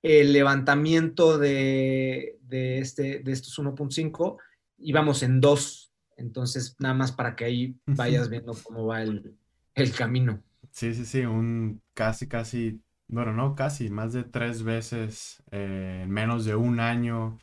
el 0.02 0.34
levantamiento 0.34 1.38
de, 1.38 2.40
de, 2.42 2.80
este, 2.80 3.20
de 3.20 3.32
estos 3.32 3.58
1.5, 3.60 4.38
íbamos 4.80 5.24
en 5.24 5.40
2. 5.40 5.94
Entonces, 6.18 6.76
nada 6.80 6.94
más 6.94 7.12
para 7.12 7.36
que 7.36 7.46
ahí 7.46 7.76
vayas 7.86 8.30
viendo 8.30 8.54
cómo 8.64 8.86
va 8.88 9.02
el, 9.02 9.36
el 9.76 9.94
camino. 9.94 10.44
Sí, 10.72 10.94
sí, 10.94 11.06
sí, 11.06 11.22
un 11.22 11.82
casi, 11.94 12.28
casi 12.28 12.80
bueno, 13.12 13.34
no, 13.34 13.56
casi, 13.56 13.90
más 13.90 14.14
de 14.14 14.24
tres 14.24 14.64
veces 14.64 15.44
eh, 15.52 16.02
en 16.04 16.10
menos 16.10 16.46
de 16.46 16.56
un 16.56 16.80
año. 16.80 17.38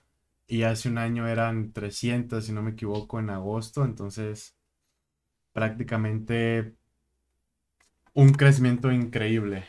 Y 0.47 0.63
hace 0.63 0.89
un 0.89 0.99
año 0.99 1.29
eran 1.29 1.73
300, 1.73 2.45
si 2.45 2.53
no 2.53 2.63
me 2.63 2.71
equivoco, 2.73 3.21
en 3.21 3.31
agosto. 3.31 3.85
Entonces, 3.85 4.57
prácticamente 5.53 6.75
un 8.15 8.33
crecimiento 8.33 8.91
increíble. 8.91 9.65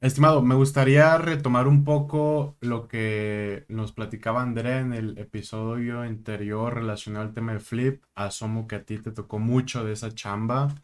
estimado, 0.00 0.42
me 0.42 0.54
gustaría 0.54 1.16
retomar 1.18 1.66
un 1.66 1.84
poco 1.84 2.56
lo 2.60 2.86
que 2.86 3.64
nos 3.68 3.92
platicaba 3.92 4.42
Andrea 4.42 4.80
en 4.80 4.92
el 4.92 5.18
episodio 5.18 6.02
anterior 6.02 6.74
relacionado 6.74 7.26
al 7.26 7.34
tema 7.34 7.54
de 7.54 7.60
Flip. 7.60 8.04
Asumo 8.14 8.68
que 8.68 8.76
a 8.76 8.84
ti 8.84 8.98
te 8.98 9.12
tocó 9.12 9.38
mucho 9.38 9.84
de 9.84 9.92
esa 9.92 10.14
chamba. 10.14 10.74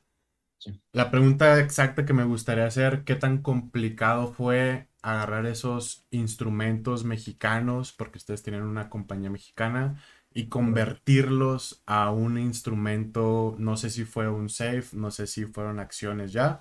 La 0.92 1.10
pregunta 1.10 1.58
exacta 1.60 2.04
que 2.04 2.12
me 2.12 2.24
gustaría 2.24 2.66
hacer, 2.66 3.04
¿qué 3.04 3.14
tan 3.16 3.42
complicado 3.42 4.32
fue 4.32 4.88
agarrar 5.02 5.46
esos 5.46 6.06
instrumentos 6.10 7.04
mexicanos, 7.04 7.92
porque 7.92 8.18
ustedes 8.18 8.42
tienen 8.42 8.62
una 8.62 8.90
compañía 8.90 9.30
mexicana, 9.30 10.02
y 10.32 10.48
convertirlos 10.48 11.82
a 11.86 12.10
un 12.10 12.38
instrumento, 12.38 13.56
no 13.58 13.76
sé 13.76 13.90
si 13.90 14.04
fue 14.04 14.28
un 14.28 14.48
safe, 14.48 14.84
no 14.92 15.10
sé 15.10 15.26
si 15.26 15.44
fueron 15.46 15.80
acciones 15.80 16.32
ya, 16.32 16.60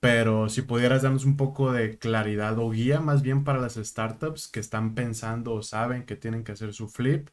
pero 0.00 0.48
si 0.48 0.62
pudieras 0.62 1.02
darnos 1.02 1.24
un 1.26 1.36
poco 1.36 1.72
de 1.72 1.98
claridad 1.98 2.58
o 2.58 2.70
guía 2.70 3.00
más 3.00 3.22
bien 3.22 3.44
para 3.44 3.60
las 3.60 3.74
startups 3.76 4.48
que 4.48 4.60
están 4.60 4.94
pensando 4.94 5.54
o 5.54 5.62
saben 5.62 6.04
que 6.06 6.16
tienen 6.16 6.44
que 6.44 6.52
hacer 6.52 6.74
su 6.74 6.88
flip, 6.88 7.28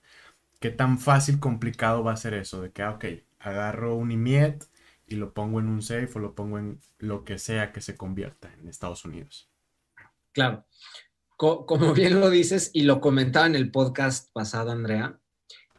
¿qué 0.59 0.69
tan 0.71 0.99
fácil, 0.99 1.39
complicado 1.39 2.03
va 2.03 2.13
a 2.13 2.17
ser 2.17 2.33
eso? 2.33 2.61
De 2.61 2.71
que, 2.71 2.83
ah, 2.83 2.91
ok, 2.91 3.05
agarro 3.39 3.95
un 3.95 4.11
IMIET, 4.11 4.65
y 5.07 5.15
lo 5.15 5.33
pongo 5.33 5.59
en 5.59 5.67
un 5.67 5.81
safe 5.81 6.09
o 6.15 6.19
lo 6.19 6.35
pongo 6.35 6.59
en 6.59 6.79
lo 6.99 7.23
que 7.23 7.39
sea 7.39 7.71
que 7.71 7.81
se 7.81 7.95
convierta 7.95 8.53
en 8.53 8.67
Estados 8.67 9.05
Unidos. 9.05 9.49
Claro. 10.33 10.65
como 11.37 11.93
bien 11.93 12.19
lo 12.19 12.29
dices 12.29 12.69
y 12.73 12.83
lo 12.83 12.99
comentaba 12.99 13.47
en 13.47 13.55
el 13.55 13.71
podcast 13.71 14.31
pasado, 14.33 14.71
Andrea, 14.71 15.19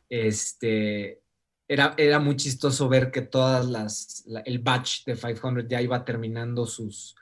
este, 0.08 1.22
era, 1.68 1.94
era 1.98 2.18
muy 2.18 2.36
chistoso 2.36 2.88
ver 2.88 3.10
que 3.10 3.22
todas 3.22 3.66
las, 3.66 4.24
el 4.46 4.58
batch 4.60 5.04
de 5.04 5.14
500 5.14 5.66
ya 5.68 5.82
iba 5.82 6.04
terminando 6.04 6.66
sus, 6.66 7.14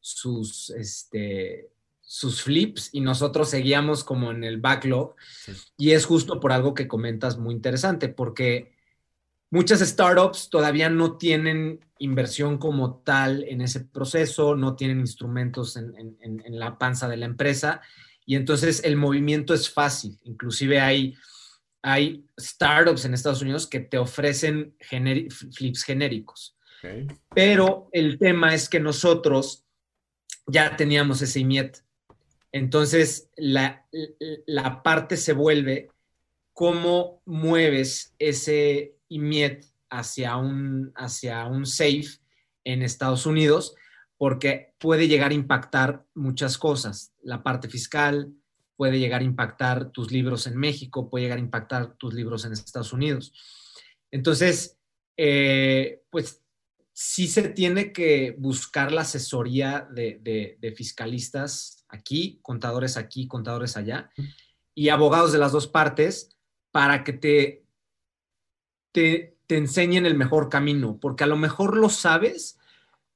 sus, 0.00 0.70
este, 0.70 1.70
sus 2.00 2.42
flips 2.42 2.88
y 2.92 3.00
nosotros 3.00 3.50
seguíamos 3.50 4.02
como 4.02 4.30
en 4.30 4.44
el 4.44 4.60
backlog. 4.60 5.14
Y 5.76 5.90
es 5.90 6.06
justo 6.06 6.40
por 6.40 6.52
algo 6.52 6.74
que 6.74 6.88
comentas 6.88 7.36
muy 7.36 7.54
interesante, 7.54 8.08
porque 8.08 8.72
muchas 9.52 9.78
startups 9.78 10.50
todavía 10.50 10.90
no 10.90 11.16
tienen 11.16 11.78
inversión 11.98 12.58
como 12.58 12.96
tal 12.96 13.44
en 13.44 13.60
ese 13.60 13.84
proceso, 13.84 14.56
no 14.56 14.74
tienen 14.74 14.98
instrumentos 14.98 15.76
en, 15.76 16.16
en 16.20 16.58
la 16.58 16.76
panza 16.76 17.06
de 17.06 17.18
la 17.18 17.26
empresa 17.26 17.80
y 18.26 18.34
entonces 18.34 18.82
el 18.82 18.96
movimiento 18.96 19.54
es 19.54 19.70
fácil. 19.70 20.18
Inclusive 20.24 20.80
hay 20.80 21.14
hay 21.82 22.24
startups 22.40 23.04
en 23.04 23.14
Estados 23.14 23.42
Unidos 23.42 23.66
que 23.66 23.80
te 23.80 23.98
ofrecen 23.98 24.74
flips 24.78 25.82
genéricos. 25.82 26.56
Pero 27.34 27.88
el 27.92 28.18
tema 28.18 28.54
es 28.54 28.68
que 28.68 28.80
nosotros 28.80 29.64
ya 30.46 30.76
teníamos 30.76 31.22
ese 31.22 31.40
IMIET. 31.40 31.78
Entonces, 32.50 33.30
la, 33.36 33.86
la 34.46 34.82
parte 34.82 35.16
se 35.16 35.32
vuelve 35.32 35.90
cómo 36.52 37.22
mueves 37.24 38.14
ese 38.18 38.96
IMIET 39.12 39.64
hacia 39.90 40.36
un, 40.36 40.92
hacia 40.96 41.46
un 41.46 41.66
safe 41.66 42.20
en 42.64 42.82
Estados 42.82 43.26
Unidos, 43.26 43.74
porque 44.16 44.74
puede 44.78 45.08
llegar 45.08 45.32
a 45.32 45.34
impactar 45.34 46.04
muchas 46.14 46.56
cosas, 46.58 47.12
la 47.22 47.42
parte 47.42 47.68
fiscal, 47.68 48.32
puede 48.76 48.98
llegar 48.98 49.20
a 49.20 49.24
impactar 49.24 49.90
tus 49.90 50.10
libros 50.10 50.46
en 50.46 50.56
México, 50.56 51.10
puede 51.10 51.24
llegar 51.24 51.38
a 51.38 51.42
impactar 51.42 51.94
tus 51.96 52.14
libros 52.14 52.44
en 52.44 52.52
Estados 52.52 52.92
Unidos. 52.92 53.32
Entonces, 54.10 54.78
eh, 55.16 56.02
pues 56.10 56.42
sí 56.92 57.26
se 57.26 57.48
tiene 57.48 57.92
que 57.92 58.34
buscar 58.38 58.92
la 58.92 59.02
asesoría 59.02 59.88
de, 59.90 60.74
fiscalistas 60.76 61.84
aquí, 61.88 62.38
contadores 62.42 62.96
aquí, 62.96 63.26
contadores 63.26 63.76
allá, 63.76 64.10
y 64.74 64.88
abogados 64.88 65.32
de 65.32 65.38
las 65.38 65.52
dos 65.52 65.66
partes 65.66 66.30
para 66.70 67.04
que 67.04 67.12
te, 67.12 67.61
te, 68.92 69.36
te 69.46 69.56
enseñen 69.56 70.06
el 70.06 70.14
mejor 70.14 70.48
camino, 70.48 70.98
porque 71.00 71.24
a 71.24 71.26
lo 71.26 71.36
mejor 71.36 71.76
lo 71.76 71.88
sabes, 71.88 72.58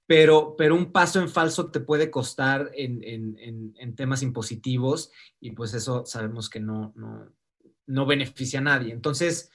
pero, 0.07 0.55
pero 0.57 0.75
un 0.75 0.93
paso 0.93 1.21
en 1.21 1.29
falso 1.29 1.71
te 1.71 1.81
puede 1.81 2.11
costar 2.11 2.71
en, 2.75 3.95
temas 3.97 4.23
impositivos 4.23 5.11
y 5.41 5.53
pues 5.53 5.75
eso 5.75 6.05
sabemos 6.05 6.49
que 6.51 6.61
no, 6.61 6.95
no, 7.87 8.07
beneficia 8.07 8.61
a 8.61 8.63
nadie. 8.63 8.93
Entonces, 8.93 9.51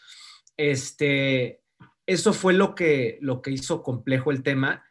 este, 0.58 1.62
eso 2.06 2.34
fue 2.34 2.54
lo 2.54 2.76
que, 2.76 3.18
lo 3.22 3.42
que 3.42 3.52
hizo 3.52 3.84
complejo 3.84 4.32
el 4.32 4.44
tema 4.44 4.84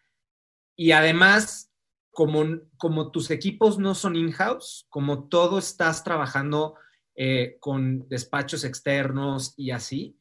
y 0.76 0.92
además, 0.92 1.72
como, 2.10 2.44
como 2.78 3.10
tus 3.10 3.30
equipos 3.30 3.78
no 3.78 3.94
son 3.94 4.16
in-house, 4.16 4.86
como 4.88 5.28
todo 5.28 5.58
estás 5.58 6.04
trabajando 6.04 6.76
eh, 7.14 7.58
con 7.60 8.08
despachos 8.08 8.64
externos 8.64 9.52
y 9.56 9.72
así, 9.72 10.19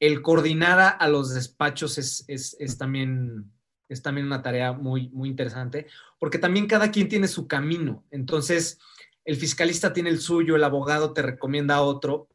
el 0.00 0.22
coordinar 0.22 0.96
a, 0.98 1.08
los 1.08 1.34
despachos 1.34 1.98
es, 1.98 2.24
es 2.28 2.78
también 2.78 3.52
es 3.90 4.02
también 4.02 4.26
una 4.26 4.40
tarea 4.40 4.72
muy, 4.72 5.08
muy 5.08 5.28
interesante, 5.28 5.88
porque 6.18 6.38
también 6.38 6.68
cada 6.68 6.90
quien 6.90 7.08
tiene 7.08 7.26
su 7.26 7.48
camino. 7.48 8.06
Entonces, 8.10 8.78
el 9.24 9.36
fiscalista 9.36 9.92
tiene 9.92 10.10
el 10.10 10.20
suyo, 10.20 10.54
el 10.56 10.64
abogado 10.64 11.12
te 11.12 11.22
recomienda 11.22 11.82
otro, 11.82 12.28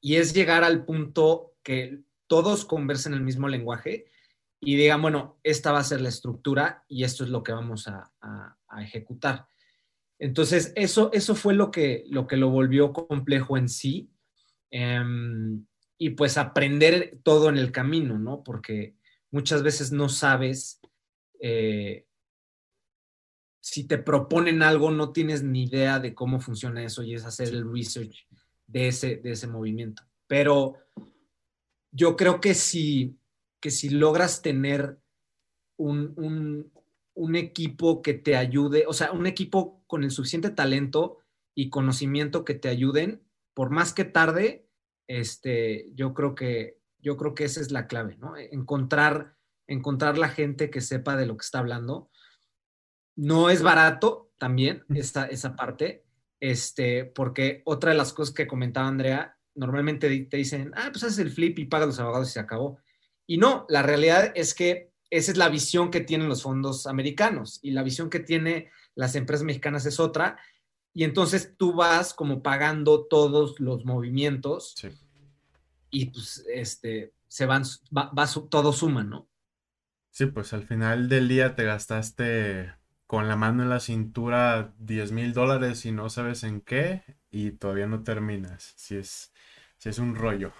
y 0.00 0.16
es 0.16 0.32
llegar 0.32 0.62
al 0.62 0.84
punto 0.84 1.56
que 1.62 2.02
todos 2.28 2.64
conversen 2.64 3.12
el 3.12 3.22
mismo 3.22 3.48
lenguaje 3.48 4.06
y 4.60 4.76
digan, 4.76 5.02
bueno, 5.02 5.38
esta 5.42 5.72
va 5.72 5.80
a 5.80 5.84
ser 5.84 6.00
la 6.00 6.10
estructura 6.10 6.84
y 6.88 7.04
esto 7.04 7.24
es 7.24 7.30
lo 7.30 7.42
que 7.42 7.52
vamos 7.52 7.88
a, 7.88 8.12
ejecutar. 8.80 9.46
Entonces, 10.18 10.72
eso, 10.74 11.10
eso 11.12 11.34
fue 11.34 11.54
lo 11.54 11.70
que, 11.70 12.04
lo 12.08 12.26
que 12.26 12.36
lo 12.36 12.50
volvió 12.50 12.92
complejo 12.92 13.56
en 13.56 13.68
sí. 13.68 14.10
Em, 14.70 15.64
y 16.04 16.10
pues 16.10 16.36
aprender 16.36 17.18
todo 17.22 17.48
en 17.48 17.56
el 17.56 17.72
camino, 17.72 18.18
¿no? 18.18 18.44
Porque 18.44 18.94
muchas 19.30 19.62
veces 19.62 19.90
no 19.90 20.10
sabes 20.10 20.78
eh, 21.40 22.06
si 23.62 23.84
te 23.84 23.96
proponen 23.96 24.62
algo, 24.62 24.90
no 24.90 25.12
tienes 25.12 25.42
ni 25.42 25.62
idea 25.62 26.00
de 26.00 26.14
cómo 26.14 26.40
funciona 26.40 26.84
eso 26.84 27.02
y 27.02 27.14
es 27.14 27.24
hacer 27.24 27.48
el 27.48 27.72
research 27.72 28.28
de 28.66 28.88
ese, 28.88 29.16
de 29.16 29.30
ese 29.30 29.46
movimiento. 29.46 30.02
Pero 30.26 30.74
yo 31.90 32.16
creo 32.16 32.38
que 32.38 32.52
si, 32.52 33.16
que 33.58 33.70
si 33.70 33.88
logras 33.88 34.42
tener 34.42 34.98
un, 35.78 36.70
equipo 37.34 38.02
que 38.02 38.12
te 38.12 38.36
ayude, 38.36 38.84
o 38.86 38.92
sea, 38.92 39.10
un 39.12 39.26
equipo 39.26 39.82
con 39.86 40.04
el 40.04 40.10
suficiente 40.10 40.50
talento 40.50 41.20
y 41.54 41.70
conocimiento 41.70 42.44
que 42.44 42.56
te 42.56 42.68
ayuden, 42.68 43.22
por 43.54 43.70
más 43.70 43.94
que 43.94 44.04
tarde, 44.04 44.68
este, 45.06 45.90
yo 45.94 46.14
creo 46.14 46.34
que 46.34 46.78
yo 46.98 47.18
creo 47.18 47.34
que 47.34 47.44
esa 47.44 47.60
es 47.60 47.70
la 47.70 47.86
clave, 47.86 48.16
¿no? 48.16 48.34
Encontrar 48.36 49.36
encontrar 49.66 50.18
la 50.18 50.28
gente 50.28 50.70
que 50.70 50.80
sepa 50.80 51.16
de 51.16 51.26
lo 51.26 51.36
que 51.36 51.44
está 51.44 51.58
hablando. 51.58 52.10
No 53.16 53.50
es 53.50 53.62
barato 53.62 54.32
también 54.38 54.84
esta, 54.94 55.26
esa 55.26 55.56
parte, 55.56 56.04
este, 56.40 57.04
porque 57.04 57.62
otra 57.64 57.92
de 57.92 57.96
las 57.96 58.12
cosas 58.12 58.34
que 58.34 58.46
comentaba 58.46 58.88
Andrea, 58.88 59.38
normalmente 59.54 60.08
te 60.24 60.36
dicen, 60.36 60.72
ah, 60.74 60.88
pues 60.90 61.04
haces 61.04 61.18
el 61.18 61.30
flip 61.30 61.58
y 61.58 61.66
pagas 61.66 61.88
los 61.88 62.00
abogados 62.00 62.28
y 62.28 62.32
se 62.32 62.40
acabó. 62.40 62.78
Y 63.26 63.38
no, 63.38 63.66
la 63.68 63.82
realidad 63.82 64.32
es 64.34 64.54
que 64.54 64.92
esa 65.10 65.30
es 65.30 65.38
la 65.38 65.48
visión 65.48 65.90
que 65.90 66.00
tienen 66.00 66.28
los 66.28 66.42
fondos 66.42 66.86
americanos 66.86 67.60
y 67.62 67.70
la 67.70 67.82
visión 67.82 68.10
que 68.10 68.20
tiene 68.20 68.70
las 68.96 69.14
empresas 69.14 69.44
mexicanas 69.44 69.86
es 69.86 70.00
otra. 70.00 70.38
Y 70.94 71.02
entonces 71.02 71.54
tú 71.58 71.74
vas 71.74 72.14
como 72.14 72.42
pagando 72.42 73.04
todos 73.06 73.58
los 73.58 73.84
movimientos 73.84 74.76
y 75.90 76.06
pues 76.06 76.44
este, 76.48 77.12
se 77.26 77.46
van, 77.46 77.64
va, 77.92 78.26
todo 78.48 78.72
suma, 78.72 79.02
¿no? 79.02 79.28
Sí, 80.10 80.26
pues 80.26 80.52
al 80.52 80.62
final 80.62 81.08
del 81.08 81.26
día 81.26 81.56
te 81.56 81.64
gastaste 81.64 82.72
con 83.08 83.26
la 83.26 83.34
mano 83.34 83.64
en 83.64 83.70
la 83.70 83.80
cintura 83.80 84.72
10 84.78 85.10
mil 85.10 85.32
dólares 85.32 85.84
y 85.84 85.90
no 85.90 86.08
sabes 86.10 86.44
en 86.44 86.60
qué 86.60 87.02
y 87.32 87.50
todavía 87.50 87.88
no 87.88 88.04
terminas. 88.04 88.74
Si 88.76 88.96
es, 88.96 89.32
si 89.78 89.88
es 89.88 89.98
un 89.98 90.14
rollo. 90.14 90.52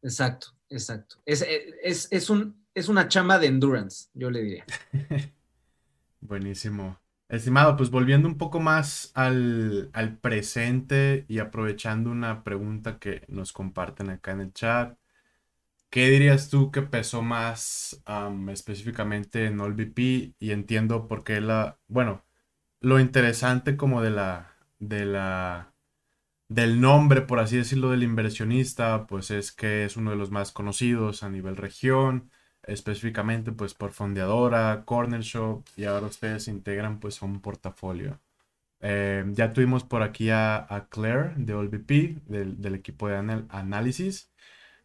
Exacto, 0.00 0.48
exacto. 0.70 1.16
Es, 1.26 1.44
es, 2.10 2.30
un, 2.30 2.66
es 2.72 2.88
una 2.88 3.06
chamba 3.06 3.38
de 3.38 3.48
endurance, 3.48 4.08
yo 4.14 4.30
le 4.30 4.42
diría. 4.42 4.64
Buenísimo. 6.22 7.01
Estimado, 7.32 7.78
pues 7.78 7.90
volviendo 7.90 8.28
un 8.28 8.36
poco 8.36 8.60
más 8.60 9.10
al, 9.14 9.88
al 9.94 10.18
presente 10.18 11.24
y 11.28 11.38
aprovechando 11.38 12.10
una 12.10 12.44
pregunta 12.44 12.98
que 12.98 13.24
nos 13.28 13.54
comparten 13.54 14.10
acá 14.10 14.32
en 14.32 14.40
el 14.42 14.52
chat. 14.52 14.98
¿Qué 15.90 16.08
dirías 16.10 16.50
tú 16.50 16.70
que 16.70 16.82
pesó 16.82 17.22
más 17.22 18.02
específicamente 18.50 19.46
en 19.46 19.60
OLVP? 19.60 20.34
Y 20.38 20.50
entiendo 20.52 21.08
por 21.08 21.24
qué 21.24 21.40
la, 21.40 21.78
bueno, 21.88 22.24
lo 22.80 23.00
interesante 23.00 23.76
como 23.76 24.02
de 24.02 24.10
la, 24.10 24.54
de 24.78 25.06
la, 25.06 25.74
del 26.48 26.80
nombre, 26.80 27.22
por 27.22 27.40
así 27.40 27.56
decirlo, 27.58 27.90
del 27.90 28.02
inversionista, 28.04 29.06
pues 29.06 29.30
es 29.30 29.52
que 29.52 29.84
es 29.84 29.96
uno 29.96 30.12
de 30.12 30.16
los 30.18 30.30
más 30.30 30.52
conocidos 30.52 31.22
a 31.22 31.30
nivel 31.30 31.56
región, 31.56 32.30
específicamente 32.64 33.52
pues 33.52 33.74
por 33.74 33.92
Fondeadora, 33.92 34.84
Corner 34.84 35.22
Shop, 35.22 35.64
y 35.76 35.84
ahora 35.84 36.06
ustedes 36.06 36.48
integran 36.48 37.00
pues 37.00 37.22
un 37.22 37.40
portafolio. 37.40 38.20
Eh, 38.80 39.24
ya 39.32 39.52
tuvimos 39.52 39.84
por 39.84 40.02
aquí 40.02 40.30
a, 40.30 40.88
Claire 40.90 41.34
de 41.36 41.54
OLVP, 41.54 42.20
del, 42.26 42.60
del 42.60 42.74
equipo 42.74 43.08
de 43.08 43.16
análisis. 43.50 44.32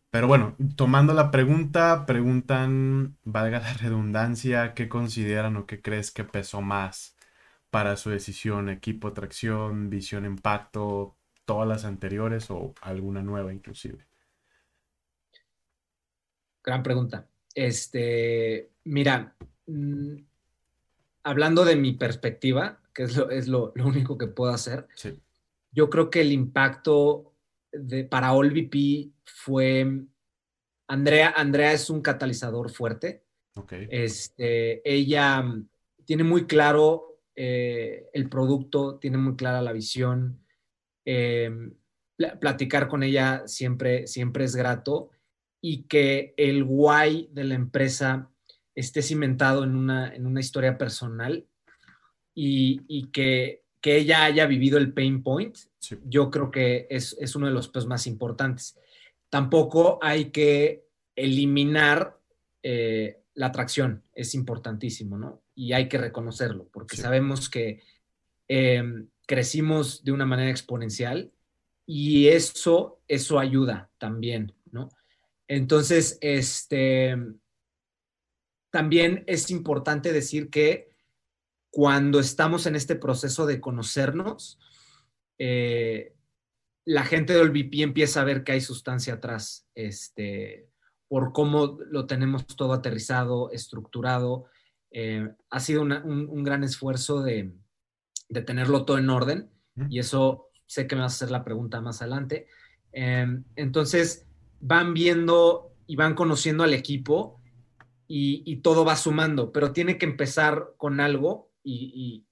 Pero 0.10 0.28
bueno, 0.28 0.56
tomando 0.76 1.14
la 1.14 1.32
pregunta, 1.32 2.06
preguntan, 2.06 3.18
valga 3.24 3.60
la 3.60 3.74
redundancia, 3.82 4.74
¿qué 4.74 4.90
consideran 4.90 5.58
o 5.58 5.66
qué 5.66 5.82
crees 5.82 6.12
que 6.12 6.24
pesó 6.24 6.62
más 6.62 7.18
para 7.70 7.98
su 7.98 8.10
decisión? 8.10 8.70
¿Equipo, 8.70 9.14
tracción, 9.14 9.90
visión, 9.90 10.26
impacto, 10.26 11.18
todas 11.46 11.68
las 11.68 11.86
anteriores 11.86 12.50
o 12.52 12.74
alguna 12.82 13.22
nueva 13.22 13.54
inclusive? 13.54 14.08
Gran 16.64 16.84
pregunta. 16.84 17.28
Este, 17.58 18.70
mira, 18.84 19.36
mm, 19.66 20.18
hablando 21.24 21.66
de 21.66 21.76
mi 21.76 21.94
perspectiva, 21.94 22.80
que 22.94 23.02
es 23.02 23.18
lo, 23.18 23.32
es 23.32 23.48
lo, 23.48 23.74
único 23.84 24.16
que 24.16 24.28
puedo 24.28 24.54
hacer, 24.54 24.88
yo 25.72 25.90
creo 25.90 26.12
que 26.12 26.22
el 26.22 26.32
impacto 26.32 27.34
de, 27.72 28.04
para 28.04 28.30
AllVP 28.30 29.10
fue 29.26 30.04
Andrea. 30.88 31.34
Andrea 31.36 31.74
es 31.74 31.90
un 31.90 32.04
catalizador 32.04 32.70
fuerte. 32.70 33.24
Este, 33.90 34.88
ella 34.88 35.44
tiene 36.06 36.24
muy 36.24 36.46
claro 36.46 37.22
eh, 37.36 38.08
el 38.14 38.30
producto, 38.30 39.00
tiene 39.00 39.18
muy 39.18 39.36
clara 39.36 39.64
la 39.64 39.74
visión. 39.74 40.46
Em, 41.06 41.74
platicar 42.40 42.88
con 42.88 43.02
ella 43.02 43.48
siempre, 43.48 44.06
siempre 44.06 44.44
es 44.44 44.56
grato 44.56 45.10
y 45.62 45.84
que 45.84 46.34
el 46.38 46.64
why 46.68 47.30
de 47.32 47.44
la 47.44 47.56
empresa 47.56 48.30
esté 48.76 49.02
cimentado 49.02 49.64
en 49.64 49.76
una, 49.76 50.14
en 50.14 50.28
una 50.28 50.40
historia 50.40 50.78
personal 50.78 51.46
y, 52.34 53.10
que, 53.12 53.64
ella 53.84 54.26
haya 54.26 54.46
vivido 54.48 54.78
el 54.78 54.94
pain 54.94 55.24
point, 55.24 55.58
yo 56.04 56.30
creo 56.30 56.52
que 56.52 56.88
es, 56.90 57.16
uno 57.36 57.48
de 57.48 57.54
los 57.54 57.72
más 57.88 58.06
importantes. 58.06 58.78
Tampoco 59.30 59.98
hay 60.02 60.26
que 60.26 60.86
eliminar 61.16 62.20
eh, 62.62 63.22
la 63.34 63.48
atracción, 63.48 64.04
es 64.14 64.36
importantísimo, 64.36 65.18
¿no? 65.18 65.42
Y 65.56 65.72
hay 65.72 65.88
que 65.88 65.98
reconocerlo, 65.98 66.68
porque 66.72 66.98
sabemos 66.98 67.50
que 67.50 67.82
em, 68.50 69.08
crecimos 69.26 70.04
de 70.04 70.12
una 70.12 70.26
manera 70.26 70.52
exponencial 70.52 71.32
y 71.86 72.28
eso, 72.28 73.00
eso 73.08 73.40
ayuda 73.40 73.90
también. 73.98 74.54
Entonces, 75.48 76.18
este, 76.22 77.16
también 78.70 79.24
es 79.28 79.50
importante 79.50 80.12
decir 80.12 80.50
que 80.50 80.92
cuando 81.70 82.20
estamos 82.20 82.66
en 82.66 82.76
este 82.76 82.96
proceso 82.96 83.46
de 83.46 83.62
conocernos, 83.62 84.60
eh, 85.38 86.14
la 86.86 87.04
gente 87.04 87.34
de 87.34 87.40
OLVP 87.40 87.82
empieza 87.82 88.22
a 88.22 88.26
ver 88.26 88.44
que 88.44 88.54
hay 88.54 88.62
sustancia 88.62 89.16
atrás, 89.16 89.68
este, 89.76 90.70
por 91.08 91.34
cómo 91.34 91.78
lo 91.90 92.08
tenemos 92.08 92.48
todo 92.48 92.74
aterrizado, 92.74 93.52
estructurado. 93.52 94.46
Eh, 94.92 95.30
ha 95.50 95.60
sido 95.60 95.82
un, 95.82 96.44
gran 96.44 96.64
esfuerzo 96.64 97.22
de, 97.22 97.54
tenerlo 98.46 98.86
todo 98.86 98.98
en 98.98 99.10
orden 99.10 99.50
y 99.90 100.00
eso 100.00 100.50
sé 100.66 100.88
que 100.88 100.96
me 100.96 101.02
vas 101.02 101.14
a 101.14 101.16
hacer 101.16 101.32
la 101.32 101.44
pregunta 101.44 101.82
más 101.82 102.02
adelante. 102.02 102.48
Em, 102.92 103.44
entonces, 103.56 104.26
van 104.60 104.94
viendo 104.94 105.74
y 105.86 105.96
van 105.96 106.16
conociendo 106.16 106.64
al 106.64 106.74
equipo 106.74 107.42
y, 108.08 108.58
todo 108.58 108.86
va 108.86 108.96
sumando, 108.96 109.52
pero 109.52 109.74
tiene 109.74 109.98
que 109.98 110.06
empezar 110.06 110.74
con 110.78 111.00
algo 111.00 111.52
y, 111.64 112.26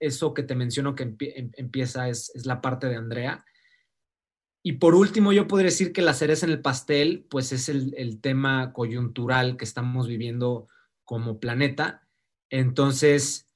eso 0.00 0.32
que 0.32 0.44
te 0.44 0.54
menciono 0.54 0.94
que 0.94 1.02
em, 1.02 1.50
empieza 1.56 2.08
es, 2.08 2.30
la 2.46 2.60
parte 2.60 2.88
de 2.88 2.94
Andrea. 2.94 3.44
Y 4.62 4.74
por 4.74 4.94
último, 4.94 5.32
yo 5.32 5.48
podría 5.48 5.70
decir 5.70 5.92
que 5.92 6.02
la 6.02 6.14
cereza 6.14 6.46
en 6.46 6.52
el 6.52 6.62
pastel, 6.62 7.26
pues 7.28 7.50
es 7.50 7.68
el, 7.68 8.20
tema 8.20 8.72
coyuntural 8.72 9.56
que 9.56 9.64
estamos 9.64 10.06
viviendo 10.06 10.68
como 11.04 11.40
planeta. 11.40 12.06
Entonces, 12.48 13.48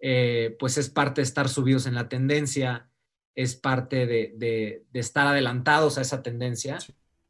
eh, 0.00 0.56
pues 0.58 0.78
es 0.78 0.88
parte 0.88 1.20
de 1.20 1.26
estar 1.26 1.48
subidos 1.48 1.86
en 1.86 1.94
la 1.94 2.08
tendencia, 2.08 2.90
es 3.34 3.54
parte 3.54 4.06
de, 4.06 4.84
estar 4.92 5.26
adelantados 5.26 5.98
a 5.98 6.02
esa 6.02 6.22
tendencia, 6.22 6.78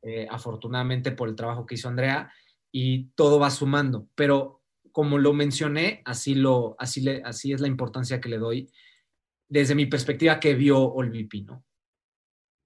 eh, 0.03 0.27
afortunadamente 0.31 1.13
por 1.13 1.29
el 1.29 1.37
trabajo 1.37 1.67
que 1.67 1.77
hizo 1.77 1.89
Andrea, 1.89 2.33
y 2.71 3.05
todo 3.15 3.39
va 3.39 3.51
sumando. 3.51 4.09
Pero 4.15 4.63
como 4.93 5.19
lo 5.19 5.33
mencioné, 5.33 6.03
así, 6.05 6.35
lo, 6.35 6.77
así, 6.79 7.01
le, 7.01 7.23
así 7.25 7.53
es 7.53 7.61
la 7.61 7.69
importancia 7.69 8.21
que 8.21 8.29
le 8.29 8.39
doy 8.39 8.71
desde 9.49 9.75
mi 9.75 9.87
perspectiva 9.87 10.41
que 10.41 10.55
vio 10.55 10.81
Olvipi, 10.81 11.43
¿no? 11.43 11.65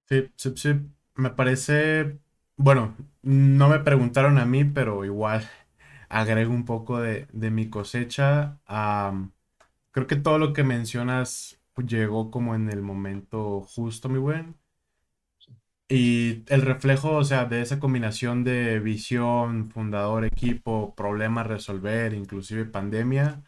Sí, 0.05 0.31
sí, 0.35 0.53
sí. 0.55 0.73
Me 1.15 1.31
parece, 1.31 2.19
bueno, 2.55 2.95
no 3.23 3.67
me 3.67 3.79
preguntaron 3.79 4.37
a 4.37 4.45
mí, 4.45 4.63
pero 4.63 5.03
igual 5.03 5.45
agrego 6.09 6.53
un 6.53 6.65
poco 6.65 6.99
de, 6.99 7.27
mi 7.33 7.69
cosecha. 7.69 8.59
creo 9.91 10.07
que 10.07 10.15
todo 10.15 10.39
lo 10.39 10.53
que 10.53 10.63
mencionas 10.63 11.59
llegó 11.85 12.31
como 12.31 12.55
en 12.55 12.69
el 12.69 12.81
momento 12.81 13.61
justo, 13.61 14.09
mi 14.09 14.19
buen. 14.19 14.55
Y 15.89 16.43
el 16.51 16.63
reflejo, 16.63 17.15
o 17.15 17.23
sea, 17.23 17.45
de 17.45 17.61
esa 17.61 17.79
combinación 17.79 18.43
de 18.43 18.79
visión, 18.79 19.71
fundador, 19.71 20.25
equipo, 20.25 20.93
problema 20.95 21.41
a 21.41 21.43
resolver, 21.45 22.13
inclusive 22.13 22.65
pandemia, 22.65 23.43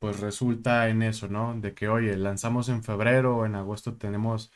pues 0.00 0.18
resulta 0.20 0.88
en 0.88 1.02
eso, 1.02 1.28
¿no? 1.28 1.54
De 1.60 1.72
que, 1.74 1.88
oye, 1.88 2.16
lanzamos 2.16 2.68
en 2.68 2.82
febrero, 2.82 3.46
en 3.46 3.54
agosto 3.54 3.96
tenemos 3.96 4.50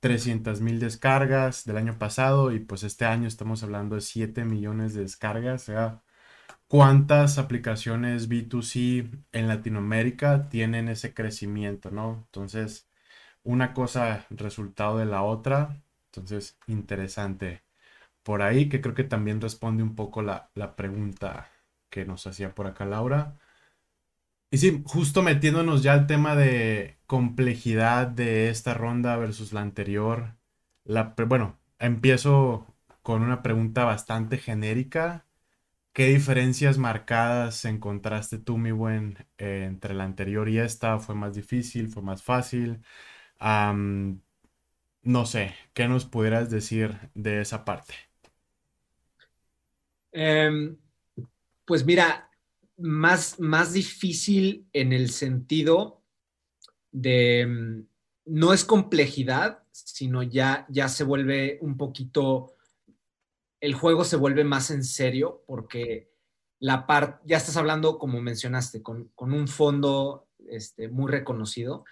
300 0.00 0.60
mil 0.60 0.80
descargas 0.80 1.64
del 1.64 1.78
año 1.78 1.98
pasado 1.98 2.52
y 2.52 2.60
pues 2.60 2.82
este 2.82 3.06
año 3.06 3.26
estamos 3.28 3.62
hablando 3.62 3.94
de 3.96 4.02
7 4.02 4.44
millones 4.44 4.94
de 4.94 5.02
descargas, 5.02 5.62
o 5.62 5.66
sea, 5.72 6.02
¿cuántas 6.68 7.38
aplicaciones 7.38 8.28
B2C 8.28 9.24
en 9.32 9.48
Latinoamérica 9.48 10.48
tienen 10.48 10.88
ese 10.88 11.14
crecimiento, 11.14 11.90
¿no? 11.90 12.24
Entonces, 12.26 12.88
una 13.44 13.74
cosa 13.74 14.26
resultado 14.30 14.98
de 14.98 15.06
la 15.06 15.22
otra 15.22 15.82
entonces, 16.12 16.58
interesante 16.66 17.62
por 18.22 18.42
ahí, 18.42 18.68
que 18.68 18.80
creo 18.80 18.94
que 18.94 19.04
también 19.04 19.40
responde 19.40 19.82
un 19.82 19.96
poco 19.96 20.22
la, 20.22 20.50
pregunta 20.76 21.50
que 21.90 22.04
nos 22.06 22.26
hacía 22.26 22.54
por 22.54 22.66
acá 22.66 22.84
Laura. 22.86 23.38
Y 24.50 24.58
sí, 24.58 24.82
justo 24.84 25.22
metiéndonos 25.22 25.82
ya 25.82 25.94
al 25.94 26.06
tema 26.06 26.36
de 26.36 26.98
complejidad 27.06 28.06
de 28.08 28.50
esta 28.50 28.74
ronda 28.74 29.16
versus 29.16 29.52
la 29.52 29.62
anterior. 29.62 30.36
La, 30.84 31.14
bueno, 31.26 31.58
empiezo 31.78 32.66
con 33.02 33.22
una 33.22 33.42
pregunta 33.42 33.84
bastante 33.84 34.38
genérica. 34.38 35.26
¿Qué 35.92 36.08
diferencias 36.08 36.78
marcadas 36.78 37.64
encontraste 37.66 38.38
tú, 38.38 38.58
mi 38.58 38.72
buen, 38.72 39.26
entre 39.38 39.94
la 39.94 40.04
anterior 40.04 40.48
y 40.48 40.58
esta? 40.58 40.98
¿Fue 40.98 41.14
más 41.14 41.34
difícil? 41.34 41.88
¿Fue 41.88 42.02
más 42.02 42.22
fácil? 42.22 42.82
No 45.02 45.26
sé, 45.26 45.54
¿qué 45.74 45.88
nos 45.88 46.04
pudieras 46.04 46.48
decir 46.48 46.96
de 47.14 47.40
esa 47.40 47.64
parte? 47.64 47.94
Em, 50.12 50.76
pues 51.64 51.84
mira, 51.84 52.30
más, 52.76 53.40
más 53.40 53.72
difícil 53.72 54.68
en 54.72 54.92
el 54.92 55.10
sentido 55.10 56.02
de, 56.92 57.40
em, 57.40 57.86
no 58.26 58.52
es 58.52 58.64
complejidad, 58.64 59.64
sino 59.72 60.22
ya, 60.22 60.66
ya 60.68 60.88
se 60.88 61.02
vuelve 61.02 61.58
un 61.62 61.76
poquito, 61.76 62.54
el 63.60 63.74
juego 63.74 64.04
se 64.04 64.16
vuelve 64.16 64.44
más 64.44 64.70
en 64.70 64.84
serio 64.84 65.42
porque 65.46 66.10
la 66.60 66.86
parte, 66.86 67.20
ya 67.24 67.38
estás 67.38 67.56
hablando, 67.56 67.98
como 67.98 68.20
mencionaste, 68.20 68.82
con, 68.82 69.10
un 69.16 69.48
fondo 69.48 70.28
este, 70.48 70.88
muy 70.88 71.10
reconocido 71.10 71.84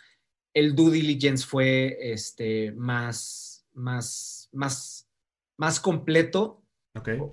el 0.54 0.74
due 0.74 0.90
diligence 0.92 1.46
fue 1.46 1.96
este, 2.12 2.72
más, 2.72 3.66
más, 3.72 4.48
más, 4.52 5.08
más 5.56 5.80
completo, 5.80 6.62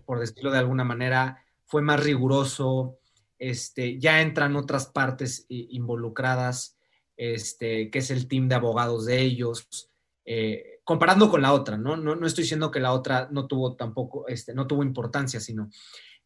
por, 0.06 0.20
decirlo 0.20 0.52
de 0.52 0.60
alguna 0.60 0.84
manera, 0.84 1.44
fue 1.66 1.82
más 1.82 2.04
riguroso, 2.04 3.00
este, 3.40 4.00
ya 4.00 4.22
entran 4.22 4.56
otras 4.56 4.88
partes 4.88 5.46
involucradas, 5.50 6.78
este, 7.16 7.90
que 7.90 8.00
es 8.00 8.12
el 8.12 8.28
team 8.28 8.48
de 8.48 8.56
abogados 8.56 9.06
de 9.06 9.22
ellos, 9.22 9.90
eh, 10.26 10.80
comparando 10.84 11.30
con 11.30 11.42
la 11.42 11.54
otra, 11.54 11.78
¿no? 11.78 11.98
¿no? 11.98 12.16
No 12.16 12.28
estoy 12.28 12.44
diciendo 12.44 12.70
que 12.70 12.80
la 12.80 12.94
otra 12.94 13.28
no 13.32 13.48
tuvo 13.48 13.76
tampoco, 13.76 14.28
este, 14.28 14.54
no 14.54 14.68
tuvo 14.68 14.84
importancia, 14.84 15.40
sino 15.40 15.70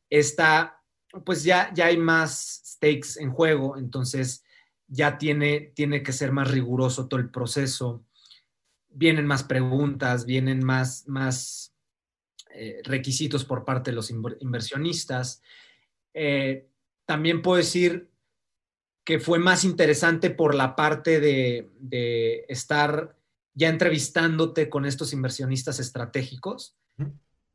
esta, 0.09 0.81
pues 1.25 1.43
ya, 1.43 1.71
ya 1.73 1.85
hay 1.85 1.97
más 1.97 2.61
stakes 2.65 3.17
en 3.17 3.31
juego, 3.31 3.77
entonces 3.77 4.43
ya 4.91 5.17
tiene, 5.17 5.71
tiene 5.73 6.03
que 6.03 6.11
ser 6.11 6.33
más 6.33 6.51
riguroso 6.51 7.07
todo 7.07 7.19
el 7.19 7.29
proceso, 7.29 8.03
vienen 8.89 9.25
más 9.25 9.43
preguntas, 9.43 10.25
vienen 10.25 10.63
más, 10.63 11.07
más 11.07 11.73
eh, 12.53 12.81
requisitos 12.83 13.45
por 13.45 13.63
parte 13.63 13.91
de 13.91 13.95
los 13.95 14.11
inversionistas. 14.11 15.41
Eh, 16.13 16.67
también 17.05 17.41
puedo 17.41 17.55
decir 17.57 18.09
que 19.05 19.19
fue 19.19 19.39
más 19.39 19.63
interesante 19.63 20.29
por 20.29 20.53
la 20.53 20.75
parte 20.75 21.21
de, 21.21 22.45
estar 22.49 23.17
ya 23.53 23.69
entrevistándote 23.69 24.69
con 24.69 24.85
estos 24.85 25.13
inversionistas 25.13 25.79
estratégicos. 25.79 26.75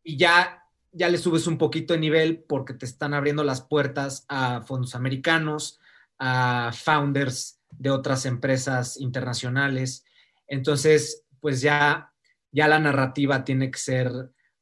Y 0.02 0.16
ya, 0.16 0.64
ya 0.90 1.10
le 1.10 1.18
subes 1.18 1.46
un 1.46 1.58
poquito 1.58 1.92
de 1.92 2.00
nivel 2.00 2.44
porque 2.48 2.72
te 2.72 2.86
están 2.86 3.12
abriendo 3.12 3.44
las 3.44 3.60
puertas 3.60 4.24
a 4.28 4.62
fondos 4.62 4.94
americanos, 4.94 5.80
a 6.18 6.72
founders 6.72 7.60
de 7.70 7.90
otras 7.90 8.26
empresas 8.26 8.98
internacionales. 9.00 10.04
Entonces, 10.46 11.24
pues 11.40 11.60
ya, 11.60 12.12
ya 12.52 12.68
la 12.68 12.78
narrativa 12.78 13.44
tiene 13.44 13.70
que 13.70 13.78
ser 13.78 14.10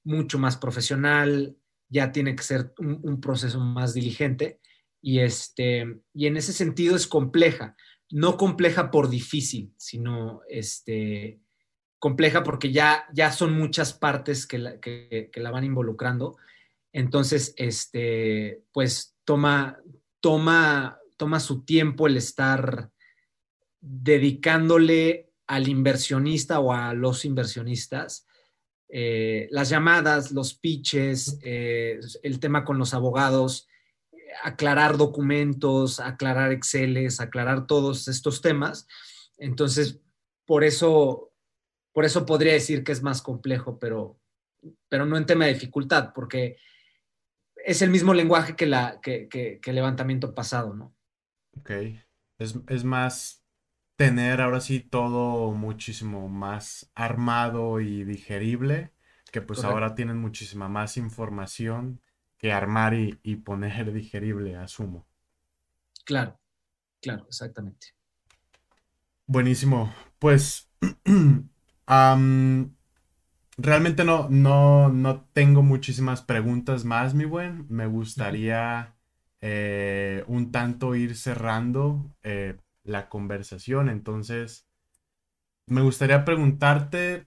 mucho 0.05 0.39
más 0.39 0.57
profesional, 0.57 1.57
ya 1.89 2.13
tiene 2.13 2.35
que 2.35 2.43
ser 2.43 2.75
un, 2.79 3.21
proceso 3.21 3.61
más 3.61 3.95
diligente 3.95 4.61
y, 5.01 5.21
este, 5.21 6.01
y 6.13 6.27
en 6.27 6.37
ese 6.37 6.53
sentido 6.53 6.97
es 6.97 7.07
compleja, 7.07 7.77
no 8.11 8.37
compleja 8.37 8.91
por 8.91 9.09
difícil, 9.09 9.73
sino 9.77 10.43
este, 10.49 11.41
compleja 11.99 12.43
porque 12.43 12.73
ya, 12.73 13.07
ya 13.13 13.33
son 13.33 13.57
muchas 13.57 13.93
partes 13.93 14.47
que 14.47 14.59
la, 14.59 14.81
que, 14.81 15.31
la 15.35 15.51
van 15.51 15.65
involucrando. 15.65 16.37
Entonces, 16.93 17.55
este, 17.57 18.63
pues 18.73 19.17
toma, 19.25 19.79
toma 20.21 20.99
toma 21.25 21.41
su 21.41 21.65
tiempo 21.65 22.07
el 22.07 22.19
estar 22.19 22.91
dedicándole 23.81 25.33
al 25.47 25.69
inversionista 25.69 26.61
o 26.61 26.75
a 26.75 26.93
los 26.93 27.25
inversionistas 27.25 28.27
eh, 28.91 29.49
las 29.51 29.71
llamadas, 29.71 30.33
los 30.33 30.55
pitches, 30.55 31.39
eh, 31.43 31.99
el 32.23 32.39
tema 32.39 32.63
con 32.63 32.79
los 32.79 32.93
abogados. 32.93 33.67
aclarar 34.43 34.99
documentos, 34.99 36.01
aclarar 36.01 36.53
Exceles, 36.53 37.21
aclarar 37.21 37.67
todos 37.67 38.09
estos 38.09 38.43
temas. 38.43 38.87
Entonces, 39.39 40.01
por 40.45 40.65
eso, 40.65 41.33
por 41.93 42.05
eso 42.05 42.27
podría 42.27 42.53
decir 42.53 42.85
que 42.85 42.93
es 42.93 43.03
más 43.03 43.23
complejo, 43.23 43.79
pero, 43.79 44.21
pero 44.89 45.07
no 45.07 45.17
en 45.17 45.27
tema 45.27 45.47
de 45.47 45.55
dificultad, 45.55 46.13
porque 46.13 46.59
es 47.65 47.81
el 47.81 47.91
mismo 47.91 48.13
lenguaje 48.13 48.57
que, 48.57 48.67
la, 48.67 49.01
que, 49.01 49.29
que, 49.29 49.61
el 49.65 49.75
levantamiento 49.75 50.35
pasado, 50.35 50.75
¿no? 50.75 50.95
Ok. 51.59 51.71
Es, 52.39 52.57
es, 52.69 52.85
más 52.85 53.45
tener 53.97 54.41
ahora 54.41 54.61
sí 54.61 54.81
todo 54.81 55.53
muchísimo 55.53 56.29
más 56.29 56.91
armado 56.95 57.81
y 57.81 58.05
digerible, 58.05 58.93
que 59.31 59.41
pues 59.41 59.65
ahora 59.65 59.95
tienen 59.95 60.19
muchísima 60.19 60.69
más 60.69 60.97
información 60.97 62.01
que 62.39 62.53
armar 62.53 62.95
y, 62.95 63.19
y 63.23 63.37
poner 63.37 63.93
digerible, 63.95 64.57
asumo. 64.57 65.07
Claro, 66.05 66.39
claro, 67.01 67.25
exactamente. 67.29 67.95
Buenísimo. 69.27 69.95
Pues 70.19 70.71
realmente 73.57 74.05
no, 74.05 74.29
no, 74.29 74.89
no 74.89 75.25
tengo 75.33 75.63
muchísimas 75.63 76.23
preguntas 76.23 76.85
más, 76.85 77.15
mi 77.15 77.25
buen. 77.25 77.67
Me 77.69 77.87
gustaría 77.87 78.94
eh, 79.47 80.25
un 80.27 80.53
tanto 80.53 80.95
ir 80.95 81.17
cerrando 81.17 82.11
eh, 82.23 82.57
la 82.83 83.11
conversación. 83.11 83.91
Entonces, 83.91 84.67
me 85.67 85.83
gustaría 85.83 86.25
preguntarte, 86.25 87.27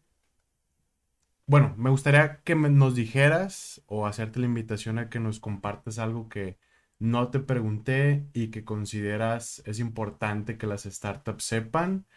bueno, 1.45 1.75
me 1.77 1.91
gustaría 1.91 2.41
que 2.41 2.55
nos 2.55 2.95
dijeras 2.95 3.83
o 3.85 4.07
hacerte 4.07 4.39
la 4.39 4.47
invitación 4.47 4.97
a 4.97 5.09
que 5.09 5.19
nos 5.19 5.39
compartas 5.39 5.99
algo 5.99 6.27
que 6.27 6.57
no 6.97 7.29
te 7.29 7.39
pregunté 7.39 8.27
y 8.33 8.47
que 8.49 8.65
consideras 8.65 9.61
es 9.67 9.79
importante 9.79 10.57
que 10.57 10.65
las 10.65 10.83
startups 10.85 11.43
sepan 11.43 12.07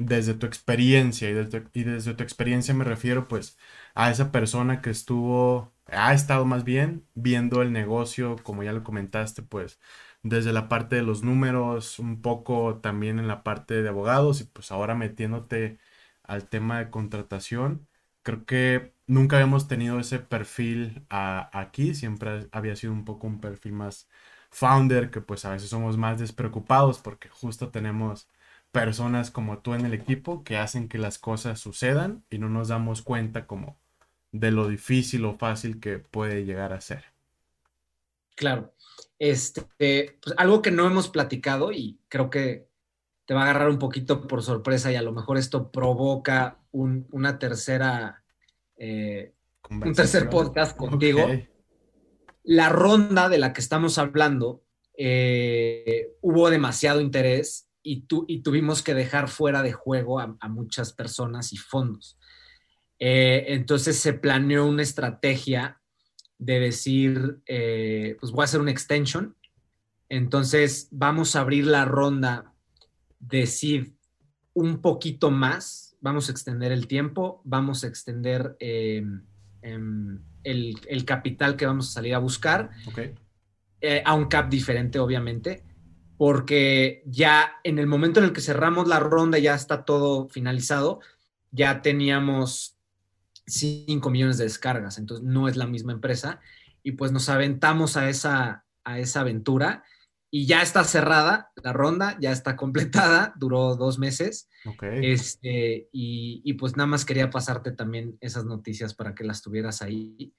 desde 0.00 0.34
tu 0.34 0.46
experiencia 0.46 1.28
y 1.30 1.34
desde, 1.34 1.64
y 1.74 1.84
desde 1.84 2.14
tu 2.14 2.22
experiencia 2.22 2.72
me 2.74 2.84
refiero 2.84 3.28
pues 3.28 3.58
a 3.94 4.10
esa 4.10 4.32
persona 4.32 4.80
que 4.82 4.90
estuvo, 4.90 5.72
ha 5.86 6.14
estado 6.14 6.44
más 6.46 6.64
bien 6.64 7.06
viendo 7.14 7.60
el 7.62 7.72
negocio, 7.72 8.36
como 8.42 8.62
ya 8.62 8.72
lo 8.72 8.82
comentaste, 8.84 9.42
pues 9.42 9.78
desde 10.22 10.52
la 10.52 10.68
parte 10.68 10.96
de 10.96 11.02
los 11.02 11.22
números, 11.22 11.98
un 11.98 12.22
poco 12.22 12.78
también 12.80 13.18
en 13.18 13.28
la 13.28 13.42
parte 13.42 13.82
de 13.82 13.88
abogados 13.88 14.40
y 14.40 14.44
pues 14.44 14.70
ahora 14.72 14.94
metiéndote 14.94 15.78
al 16.22 16.48
tema 16.48 16.78
de 16.78 16.90
contratación. 16.90 17.86
Creo 18.22 18.44
que 18.46 18.94
nunca 19.06 19.36
habíamos 19.36 19.68
tenido 19.68 19.98
ese 20.00 20.18
perfil 20.18 21.06
aquí, 21.10 21.94
siempre 21.94 22.48
había 22.52 22.76
sido 22.76 22.92
un 22.92 23.04
poco 23.04 23.26
un 23.26 23.40
perfil 23.40 23.72
más 23.74 24.08
founder, 24.50 25.10
que 25.10 25.20
pues 25.20 25.44
a 25.44 25.50
veces 25.52 25.70
somos 25.70 25.96
más 25.96 26.18
despreocupados 26.18 26.98
porque 27.00 27.28
justo 27.28 27.70
tenemos 27.70 28.28
personas 28.72 29.30
como 29.30 29.58
tú 29.58 29.74
en 29.74 29.84
el 29.84 29.94
equipo 29.94 30.44
que 30.44 30.56
hacen 30.56 30.88
que 30.88 30.98
las 30.98 31.18
cosas 31.18 31.58
sucedan 31.58 32.24
y 32.30 32.38
no 32.38 32.48
nos 32.48 32.68
damos 32.68 33.02
cuenta 33.02 33.46
como 33.46 33.78
de 34.32 34.50
lo 34.50 34.68
difícil 34.68 35.24
o 35.24 35.36
fácil 35.36 35.80
que 35.80 35.98
puede 35.98 36.44
llegar 36.44 36.72
a 36.72 36.80
ser. 36.80 37.04
Claro. 38.36 38.74
Este, 39.18 40.18
pues 40.22 40.34
algo 40.38 40.62
que 40.62 40.70
no 40.70 40.86
hemos 40.86 41.08
platicado 41.08 41.72
y 41.72 41.98
creo 42.08 42.30
que 42.30 42.68
te 43.26 43.34
va 43.34 43.42
a 43.42 43.44
agarrar 43.44 43.68
un 43.68 43.78
poquito 43.78 44.26
por 44.26 44.42
sorpresa 44.42 44.90
y 44.90 44.96
a 44.96 45.02
lo 45.02 45.12
mejor 45.12 45.36
esto 45.36 45.70
provoca 45.70 46.58
una 46.72 47.38
tercera, 47.38 48.24
eh, 48.76 49.34
un 49.68 49.94
tercer 49.94 50.30
podcast 50.30 50.76
contigo. 50.76 51.28
La 52.42 52.68
ronda 52.68 53.28
de 53.28 53.38
la 53.38 53.52
que 53.52 53.60
estamos 53.60 53.98
hablando, 53.98 54.62
eh, 54.96 56.12
hubo 56.20 56.50
demasiado 56.50 57.00
interés 57.00 57.69
y, 57.82 58.06
y 58.26 58.42
tuvimos 58.42 58.82
que 58.82 58.94
dejar 58.94 59.28
fuera 59.28 59.62
de 59.62 59.72
juego 59.72 60.20
a, 60.20 60.48
muchas 60.48 60.92
personas 60.92 61.52
y 61.52 61.56
fondos. 61.56 62.18
Eh, 62.98 63.46
entonces 63.48 63.98
se 63.98 64.12
planeó 64.12 64.66
una 64.66 64.82
estrategia 64.82 65.80
de 66.38 66.60
decir, 66.60 67.40
eh, 67.46 68.16
pues 68.20 68.32
voy 68.32 68.42
a 68.42 68.44
hacer 68.44 68.60
una 68.60 68.70
extension. 68.70 69.36
Entonces 70.08 70.88
vamos 70.90 71.36
a 71.36 71.40
abrir 71.40 71.66
la 71.66 71.84
ronda 71.84 72.54
de 73.18 73.92
un 74.54 74.80
poquito 74.80 75.30
más, 75.30 75.96
vamos 76.00 76.28
a 76.28 76.32
extender 76.32 76.72
el 76.72 76.86
tiempo, 76.86 77.40
vamos 77.44 77.84
a 77.84 77.86
extender 77.86 78.56
em, 78.58 79.22
em, 79.62 80.18
el, 80.42 81.04
capital 81.04 81.56
que 81.56 81.66
vamos 81.66 81.90
a 81.90 81.92
salir 81.92 82.14
a 82.14 82.18
buscar, 82.18 82.70
eh, 83.80 84.02
a 84.04 84.14
un 84.14 84.26
cap 84.26 84.50
diferente, 84.50 84.98
obviamente 84.98 85.69
porque 86.20 87.02
ya 87.06 87.52
en 87.64 87.78
el 87.78 87.86
momento 87.86 88.20
en 88.20 88.26
el 88.26 88.34
que 88.34 88.42
cerramos 88.42 88.86
la 88.86 89.00
ronda, 89.00 89.38
ya 89.38 89.54
está 89.54 89.86
todo 89.86 90.28
finalizado, 90.28 91.00
ya 91.50 91.80
teníamos 91.80 92.76
5 93.46 94.10
millones 94.10 94.36
de 94.36 94.44
descargas, 94.44 94.98
entonces 94.98 95.24
no 95.24 95.48
es 95.48 95.56
la 95.56 95.66
misma 95.66 95.94
empresa, 95.94 96.38
y 96.82 96.92
pues 96.92 97.10
nos 97.10 97.30
aventamos 97.30 97.96
a 97.96 98.10
esa, 98.10 98.66
a 98.84 98.98
esa 98.98 99.20
aventura 99.20 99.82
y 100.30 100.44
ya 100.44 100.60
está 100.60 100.84
cerrada 100.84 101.52
la 101.56 101.72
ronda, 101.72 102.18
ya 102.20 102.32
está 102.32 102.54
completada, 102.54 103.32
duró 103.38 103.74
dos 103.76 103.98
meses. 103.98 104.50
Este, 104.82 105.88
y, 105.90 106.52
pues 106.52 106.76
nada 106.76 106.86
más 106.86 107.06
quería 107.06 107.30
pasarte 107.30 107.72
también 107.72 108.18
esas 108.20 108.44
noticias 108.44 108.92
para 108.92 109.14
que 109.14 109.24
las 109.24 109.40
tuvieras 109.40 109.80
ahí. 109.80 110.34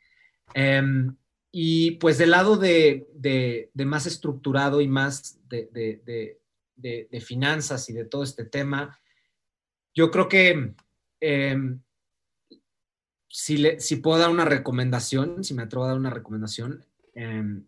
Em, 0.54 1.16
y 1.52 1.92
pues 1.92 2.18
del 2.18 2.32
lado 2.32 2.56
de, 2.56 3.70
más 3.76 4.06
estructurado 4.06 4.80
y 4.80 4.88
más 4.88 5.40
de, 5.50 6.40
finanzas 7.22 7.90
y 7.90 7.94
de 7.94 8.06
todo 8.06 8.24
este 8.24 8.46
tema, 8.46 9.00
yo 9.94 10.10
creo 10.10 10.30
que 10.30 10.74
em, 11.20 11.82
si, 13.28 13.80
si, 13.80 13.98
puedo 13.98 14.18
dar 14.18 14.30
una 14.30 14.46
recomendación, 14.46 15.44
si 15.44 15.54
me 15.54 15.64
atrevo 15.64 15.84
a 15.84 15.90
dar 15.90 15.98
una 15.98 16.10
recomendación, 16.10 16.86
em, 17.14 17.66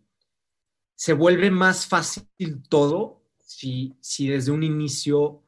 se 0.94 1.12
vuelve 1.12 1.50
más 1.50 1.86
fácil 1.86 2.62
todo 2.68 3.22
si, 3.38 3.94
si 4.00 4.28
desde 4.28 4.52
un 4.52 4.62
inicio 4.62 5.42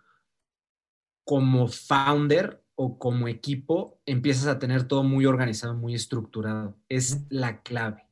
como 1.25 1.69
founder 1.69 2.63
o 2.75 2.99
como 2.99 3.29
equipo 3.29 3.99
empiezas 4.05 4.47
a 4.47 4.59
tener 4.59 4.87
todo 4.87 5.03
muy 5.03 5.25
organizado, 5.25 5.75
muy 5.75 5.95
estructurado. 5.95 6.77
Es 6.89 7.23
la 7.31 7.63
clave 7.63 8.06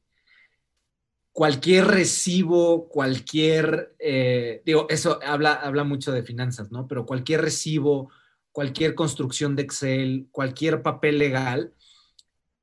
cualquier 1.35 1.89
recibo, 1.89 2.89
cualquier, 2.89 3.97
eh, 3.99 4.63
digo, 4.65 4.87
eso 4.89 5.19
habla, 5.27 5.55
habla 5.55 5.83
mucho 5.83 6.13
de 6.13 6.23
finanzas, 6.23 6.71
¿no? 6.71 6.87
Pero 6.87 7.07
cualquier 7.07 7.41
recibo, 7.41 8.13
cualquier 8.53 8.95
construcción 8.95 9.57
de 9.57 9.63
Excel, 9.63 10.29
cualquier 10.31 10.81
papel 10.81 11.19
legal, 11.19 11.75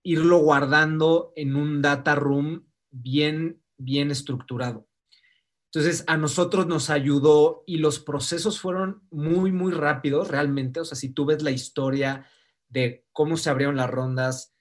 irlo 0.03 0.37
guardando 0.37 1.33
en 1.35 1.57
un 1.57 1.81
data 1.81 2.15
room 2.15 2.65
bien, 2.91 3.61
bien 3.77 4.09
estructurado. 4.09 4.87
Entonces, 5.65 6.05
a 6.07 6.15
nosotros 6.15 6.65
nos 6.65 6.89
ayudó 6.89 7.65
y 7.67 7.77
los 7.77 7.99
procesos 7.99 8.61
fueron 8.61 9.03
muy, 9.11 9.51
muy 9.51 9.73
rápidos 9.73 10.29
realmente. 10.29 10.79
O 10.79 10.85
sea, 10.85 10.95
si 10.95 11.09
tú 11.09 11.25
ves 11.25 11.43
la 11.43 11.51
historia 11.51 12.25
de 12.69 13.05
cómo 13.11 13.35
se 13.35 13.49
abrieron 13.49 13.75
las 13.75 13.89
rondas, 13.89 14.55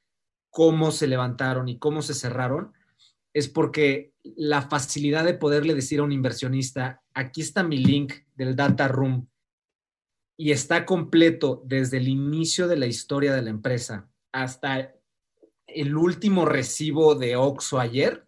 cómo 0.50 0.90
se 0.90 1.06
levantaron 1.06 1.68
y 1.68 1.78
cómo 1.78 2.02
se 2.02 2.14
cerraron, 2.14 2.72
es 3.32 3.48
porque 3.48 4.12
la 4.22 4.62
facilidad 4.62 5.24
de 5.24 5.34
poderle 5.34 5.74
decir 5.74 6.00
a 6.00 6.04
un 6.04 6.12
inversionista, 6.12 7.02
aquí 7.14 7.40
está 7.40 7.62
mi 7.62 7.78
link 7.78 8.12
del 8.34 8.56
data 8.56 8.88
room 8.88 9.28
y 10.36 10.52
está 10.52 10.86
completo 10.86 11.62
desde 11.66 11.98
el 11.98 12.08
inicio 12.08 12.66
de 12.66 12.76
la 12.76 12.86
historia 12.86 13.34
de 13.34 13.42
la 13.42 13.50
empresa 13.50 14.08
hasta 14.32 14.94
el 15.66 15.96
último 15.96 16.44
recibo 16.44 17.14
de 17.14 17.36
Oxo 17.36 17.78
ayer, 17.78 18.26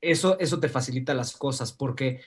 eso, 0.00 0.38
eso 0.38 0.60
te 0.60 0.68
facilita 0.68 1.14
las 1.14 1.36
cosas 1.36 1.72
porque 1.72 2.20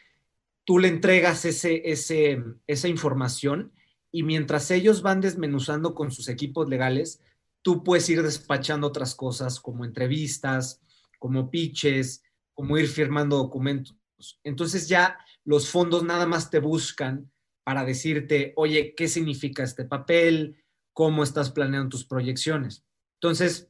tú 0.64 0.80
le 0.80 0.88
entregas 0.88 1.46
ese, 1.46 1.90
ese, 1.90 2.44
esa 2.68 2.88
información 2.88 3.72
y 4.12 4.24
mientras 4.24 4.70
ellos 4.72 5.02
van 5.02 5.22
desmenuzando 5.22 5.96
con 5.96 6.12
sus 6.12 6.30
equipos 6.30 6.70
legales, 6.70 7.22
tú 7.62 7.84
puedes 7.84 8.08
ir 8.10 8.22
despachando 8.22 8.88
otras 8.88 9.16
cosas 9.16 9.60
como 9.60 9.86
entrevistas, 9.86 10.82
como 11.24 11.50
pitches, 11.50 12.22
como 12.54 12.78
ir 12.78 12.86
firmando 12.86 13.38
documentos. 13.38 13.96
Entonces 14.44 14.90
ya 14.90 15.18
los 15.46 15.70
fondos 15.70 16.04
nada 16.04 16.28
más 16.28 16.50
te 16.50 16.60
buscan 16.60 17.32
para 17.64 17.86
decirte, 17.86 18.52
oye, 18.58 18.94
¿qué 18.94 19.08
significa 19.08 19.64
este 19.64 19.86
papel? 19.86 20.62
¿Cómo 20.92 21.24
estás 21.24 21.50
planeando 21.50 21.88
tus 21.88 22.04
proyecciones? 22.04 22.84
Entonces, 23.22 23.70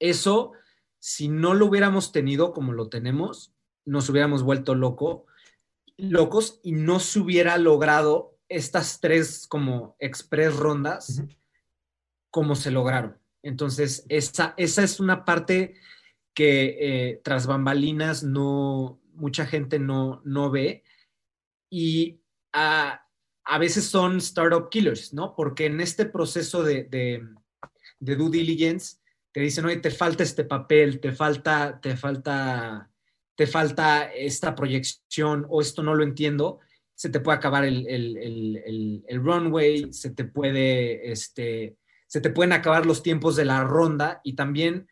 eso, 0.00 0.50
si 0.98 1.28
no 1.28 1.54
lo 1.54 1.66
hubiéramos 1.66 2.10
tenido 2.10 2.52
como 2.52 2.72
lo 2.72 2.88
tenemos, 2.88 3.54
nos 3.84 4.08
hubiéramos 4.08 4.42
vuelto 4.42 4.74
loco, 4.74 5.26
locos 5.96 6.58
y 6.64 6.72
no 6.72 6.98
se 6.98 7.20
hubiera 7.20 7.56
logrado 7.56 8.36
estas 8.48 8.98
tres 8.98 9.46
como 9.46 9.94
express 10.00 10.56
rondas 10.56 11.22
como 12.32 12.56
se 12.56 12.72
lograron. 12.72 13.16
Entonces, 13.44 14.04
esa, 14.08 14.54
esa 14.56 14.82
es 14.82 14.98
una 14.98 15.24
parte 15.24 15.76
que 16.38 16.76
eh, 16.78 17.20
tras 17.24 17.48
bambalinas 17.48 18.22
no, 18.22 19.00
mucha 19.14 19.44
gente 19.44 19.80
no, 19.80 20.22
no 20.24 20.52
ve 20.52 20.84
y 21.68 22.20
a, 22.52 23.04
veces 23.58 23.86
son 23.86 24.18
startup 24.18 24.68
killers, 24.70 25.12
¿no? 25.12 25.34
Porque 25.34 25.66
en 25.66 25.80
este 25.80 26.04
proceso 26.06 26.62
de, 26.62 26.84
de, 26.84 27.26
due 27.98 28.30
diligence 28.30 28.98
te 29.32 29.40
dicen, 29.40 29.64
oye, 29.64 29.78
te 29.78 29.90
falta 29.90 30.22
este 30.22 30.44
papel, 30.44 31.00
te 31.00 31.10
falta, 31.10 31.80
te 31.82 31.96
falta, 31.96 32.88
te 33.34 33.48
falta 33.48 34.04
esta 34.04 34.54
proyección 34.54 35.44
o 35.48 35.60
esto 35.60 35.82
no 35.82 35.96
lo 35.96 36.04
entiendo, 36.04 36.60
se 36.94 37.10
te 37.10 37.18
puede 37.18 37.38
acabar 37.38 37.64
el, 37.64 37.84
el 37.88 39.24
runway, 39.24 39.92
se 39.92 40.10
te 40.10 40.22
puede, 40.22 41.10
este, 41.10 41.76
se 42.06 42.20
te 42.20 42.30
pueden 42.30 42.52
acabar 42.52 42.86
los 42.86 43.02
tiempos 43.02 43.34
de 43.34 43.44
la 43.44 43.64
ronda 43.64 44.20
y 44.22 44.34
también 44.34 44.86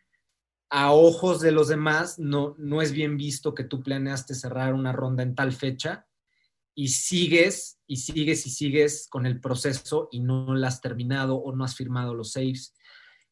a 0.69 0.91
ojos 0.91 1.39
de 1.41 1.51
los 1.51 1.67
demás 1.67 2.19
no, 2.19 2.55
no 2.57 2.81
es 2.81 2.91
bien 2.91 3.17
visto 3.17 3.53
que 3.53 3.63
tú 3.63 3.81
planeaste 3.81 4.35
cerrar 4.35 4.73
una 4.73 4.91
ronda 4.91 5.23
en 5.23 5.35
tal 5.35 5.53
fecha 5.53 6.07
y 6.75 6.89
sigues 6.89 7.79
y 7.87 7.97
sigues 7.97 8.45
y 8.45 8.49
sigues 8.49 9.07
con 9.09 9.25
el 9.25 9.39
proceso 9.39 10.09
y 10.11 10.19
no 10.19 10.53
la 10.55 10.67
has 10.67 10.81
terminado 10.81 11.37
o 11.37 11.55
no 11.55 11.63
has 11.63 11.75
firmado 11.75 12.13
los 12.13 12.33
saves. 12.33 12.75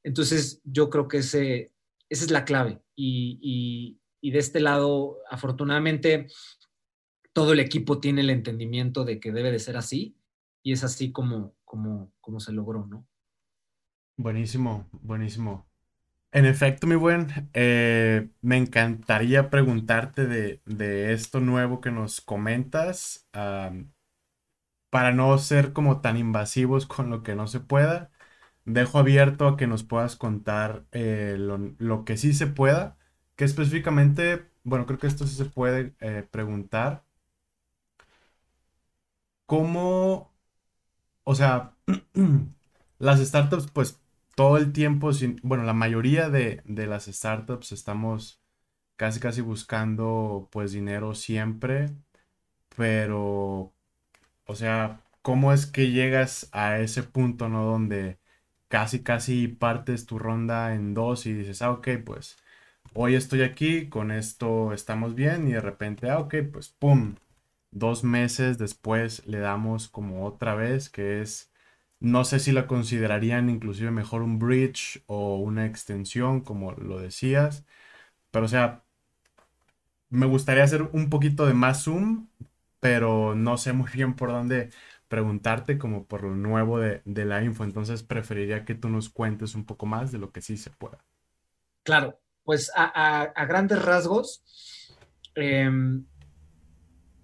Entonces 0.03 0.61
yo 0.63 0.89
creo 0.89 1.07
que 1.07 1.17
ese, 1.17 1.73
esa 2.09 2.25
es 2.25 2.31
la 2.31 2.45
clave 2.45 2.81
y, 2.95 3.99
y 4.25 4.31
de 4.31 4.39
este 4.39 4.59
lado, 4.59 5.19
afortunadamente, 5.29 6.25
todo 7.31 7.53
el 7.53 7.59
equipo 7.59 7.99
tiene 7.99 8.21
el 8.21 8.31
entendimiento 8.31 9.05
de 9.05 9.19
que 9.19 9.31
debe 9.31 9.51
de 9.51 9.59
ser 9.59 9.77
así 9.77 10.17
y 10.63 10.71
es 10.71 10.83
así 10.83 11.11
como, 11.11 11.55
como, 11.63 12.11
como 12.21 12.39
se 12.39 12.51
logró, 12.51 12.87
¿no? 12.87 13.07
Buenísimo, 14.17 14.89
buenísimo. 14.93 15.69
En 16.35 16.45
efecto, 16.45 16.85
mi 16.85 16.95
buen, 16.95 17.49
eh, 17.53 18.27
me 18.41 18.57
encantaría 18.57 19.49
preguntarte 19.49 20.27
de, 20.27 21.13
esto 21.13 21.39
nuevo 21.39 21.79
que 21.79 21.91
nos 21.91 22.19
comentas, 22.19 23.25
para 24.89 25.11
no 25.13 25.37
ser 25.37 25.73
como 25.73 26.01
tan 26.01 26.17
invasivos 26.17 26.85
con 26.85 27.09
lo 27.09 27.23
que 27.23 27.35
no 27.35 27.47
se 27.47 27.59
pueda. 27.59 28.11
Dejo 28.65 28.99
abierto 28.99 29.47
a 29.47 29.57
que 29.57 29.67
nos 29.67 29.83
puedas 29.83 30.15
contar 30.17 30.85
eh, 30.91 31.37
lo, 31.39 32.05
que 32.05 32.17
sí 32.17 32.33
se 32.33 32.47
pueda, 32.47 32.97
que 33.35 33.45
específicamente, 33.45 34.49
bueno, 34.63 34.85
creo 34.87 34.99
que 34.99 35.07
esto 35.07 35.27
sí 35.27 35.35
se 35.35 35.45
puede 35.45 35.95
eh, 36.01 36.27
preguntar. 36.31 37.05
¿Cómo, 39.45 40.33
o 41.23 41.35
sea, 41.35 41.75
las 42.99 43.19
startups 43.19 43.67
pues 43.71 43.99
todo 44.35 44.57
el 44.57 44.73
tiempo, 44.73 45.13
sin, 45.13 45.39
bueno, 45.43 45.63
la 45.63 45.73
mayoría 45.73 46.29
de, 46.29 46.61
las 46.65 47.05
startups 47.05 47.71
estamos 47.71 48.41
casi 48.97 49.19
casi 49.19 49.41
buscando 49.41 50.49
pues 50.51 50.71
dinero 50.73 51.15
siempre, 51.15 51.91
pero, 52.77 53.73
o 54.45 54.55
sea, 54.55 55.01
¿cómo 55.21 55.53
es 55.53 55.65
que 55.65 55.91
llegas 55.91 56.49
a 56.53 56.79
ese 56.79 57.03
punto, 57.03 57.49
¿no? 57.49 57.65
Donde 57.65 58.19
casi 58.67 59.03
casi 59.03 59.47
partes 59.47 60.05
tu 60.05 60.19
ronda 60.19 60.75
en 60.75 60.93
dos 60.93 61.25
y 61.25 61.33
dices, 61.33 61.61
ah, 61.61 61.71
ok, 61.71 61.89
pues 62.05 62.37
hoy 62.93 63.15
estoy 63.15 63.43
aquí, 63.43 63.89
con 63.89 64.11
esto 64.11 64.73
estamos 64.73 65.15
bien 65.15 65.47
y 65.47 65.53
de 65.53 65.61
repente, 65.61 66.09
ah, 66.09 66.19
ok, 66.19 66.35
pues 66.51 66.69
¡pum! 66.69 67.15
Dos 67.71 68.03
meses 68.03 68.57
después 68.57 69.25
le 69.27 69.39
damos 69.39 69.89
como 69.89 70.25
otra 70.25 70.55
vez, 70.55 70.89
que 70.89 71.21
es 71.21 71.51
no 72.05 72.23
sé 72.23 72.39
si 72.39 72.51
la 72.51 72.67
considerarían 72.67 73.49
inclusive 73.49 73.89
mejor 73.89 74.21
un 74.21 74.37
bridge 74.37 75.03
o 75.07 75.37
una 75.37 75.65
extensión, 75.65 76.41
como 76.41 76.71
lo 76.73 76.99
decías. 76.99 77.65
Pero 78.31 78.45
o 78.45 78.49
sea, 78.49 78.83
me 80.09 80.27
gustaría 80.27 80.63
hacer 80.63 80.83
un 80.83 81.09
poquito 81.09 81.47
de 81.47 81.55
más 81.55 81.83
zoom, 81.83 82.27
pero 82.79 83.33
no 83.33 83.57
sé 83.57 83.73
muy 83.73 83.89
bien 83.91 84.15
por 84.15 84.29
dónde 84.29 84.69
preguntarte 85.07 85.79
como 85.79 86.05
por 86.05 86.21
lo 86.23 86.35
nuevo 86.35 86.79
de, 86.79 87.01
la 87.05 87.43
info. 87.43 87.63
Entonces 87.63 88.03
preferiría 88.03 88.65
que 88.65 88.75
tú 88.75 88.87
nos 88.89 89.09
cuentes 89.09 89.55
un 89.55 89.65
poco 89.65 89.87
más 89.87 90.11
de 90.11 90.19
lo 90.19 90.31
que 90.31 90.41
sí 90.41 90.57
se 90.57 90.69
pueda. 90.69 91.03
Claro, 91.81 92.19
pues 92.43 92.71
a, 92.75 93.33
grandes 93.47 93.81
rasgos, 93.83 94.43
em, 95.33 96.05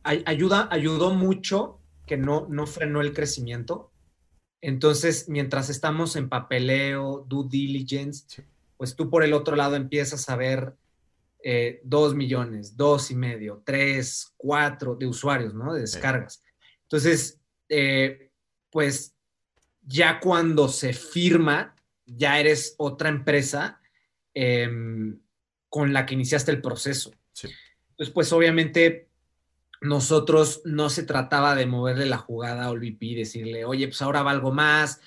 ayuda, 0.04 0.70
ayudó 0.72 1.14
mucho 1.14 1.80
que 2.08 2.18
no, 2.18 2.48
no 2.50 2.66
frenó 2.66 3.02
el 3.02 3.14
crecimiento 3.14 3.91
entonces, 4.62 5.28
mientras 5.28 5.70
estamos 5.70 6.16
en 6.16 6.30
papeleo, 6.30 7.26
due 7.28 7.48
diligence, 7.50 8.44
pues 8.78 8.96
tú 8.96 9.10
por 9.10 9.24
el 9.24 9.34
otro 9.34 9.56
lado 9.56 9.76
empiezas 9.76 10.30
a 10.30 10.36
ver 10.36 10.76
eh, 11.44 11.82
dos 11.84 12.14
millones, 12.14 12.78
dos 12.78 13.10
y 13.10 13.16
medio, 13.16 13.64
tres, 13.66 14.34
cuatro 14.38 14.96
de 14.96 15.08
usuarios, 15.08 15.56
¿no? 15.56 15.74
De 15.74 15.82
descargas. 15.82 16.44
Entonces, 16.84 17.40
eh, 17.70 18.30
pues 18.70 19.16
ya 19.82 20.20
cuando 20.20 20.68
se 20.68 20.94
firma, 20.94 21.76
ya 22.06 22.40
eres 22.40 22.76
otra 22.78 23.10
empresa 23.10 23.82
em, 24.36 25.20
con 25.70 25.92
la 25.92 26.06
que 26.06 26.14
iniciaste 26.14 26.52
el 26.52 26.62
proceso. 26.62 27.12
Entonces, 27.90 28.14
pues 28.14 28.32
obviamente 28.32 29.11
nosotros 29.82 30.62
no 30.64 30.90
se 30.90 31.04
trataba 31.04 31.56
de 31.56 31.66
moverle 31.66 32.06
la 32.06 32.20
jugada 32.20 32.66
a 32.66 32.72
VP 32.72 33.06
y 33.06 33.16
decirle, 33.16 33.66
oye, 33.66 33.88
pues 33.88 34.02
ahora 34.02 34.22
valgo 34.22 34.52
más. 34.52 35.02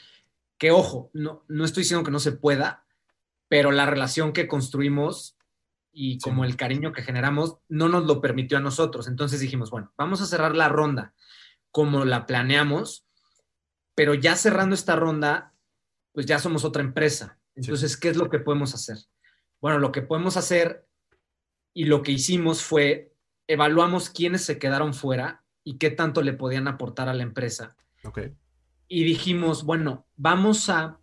Que 0.59 0.73
ojo, 0.73 1.11
no, 1.15 1.45
no 1.49 1.65
estoy 1.65 1.85
diciendo 1.85 2.05
que 2.05 2.11
no 2.11 2.19
se 2.19 2.33
pueda, 2.33 2.85
pero 3.49 3.71
la 3.71 3.87
relación 3.87 4.33
que 4.33 4.49
construimos 4.49 5.37
y 5.93 6.19
como 6.19 6.45
el 6.45 6.57
cariño 6.57 6.93
que 6.93 7.03
generamos 7.03 7.59
no 7.69 7.89
nos 7.89 8.05
lo 8.05 8.21
permitió 8.21 8.59
a 8.59 8.61
nosotros. 8.61 9.07
Entonces 9.07 9.39
dijimos, 9.39 9.71
bueno, 9.71 9.93
vamos 9.97 10.21
a 10.21 10.27
cerrar 10.27 10.57
la 10.57 10.69
ronda 10.69 11.15
como 11.71 12.05
la 12.05 12.27
planeamos, 12.27 13.07
pero 13.95 14.15
ya 14.15 14.35
cerrando 14.35 14.75
esta 14.75 14.97
ronda, 14.97 15.55
pues 16.13 16.27
ya 16.27 16.41
somos 16.41 16.65
otra 16.65 16.83
empresa. 16.83 17.39
Entonces, 17.55 17.97
¿qué 17.97 18.09
es 18.09 18.17
lo 18.17 18.29
que 18.29 18.41
podemos 18.41 18.75
hacer? 18.75 18.99
Bueno, 19.61 19.79
lo 19.79 19.93
que 19.93 20.03
podemos 20.03 20.37
hacer 20.37 20.89
y 21.73 21.85
lo 21.85 22.03
que 22.03 22.13
hicimos 22.13 22.63
fue 22.63 23.14
evaluamos 23.47 24.11
quiénes 24.11 24.45
se 24.45 24.59
quedaron 24.59 24.95
fuera 24.95 25.43
y 25.63 25.79
qué 25.79 25.91
tanto 25.91 26.23
le 26.23 26.33
podían 26.33 26.69
aportar 26.69 27.09
a 27.09 27.15
la 27.15 27.23
empresa. 27.23 27.77
Y 28.89 29.05
dijimos, 29.05 29.65
bueno, 29.65 30.07
vamos 30.17 30.69
a 30.69 31.01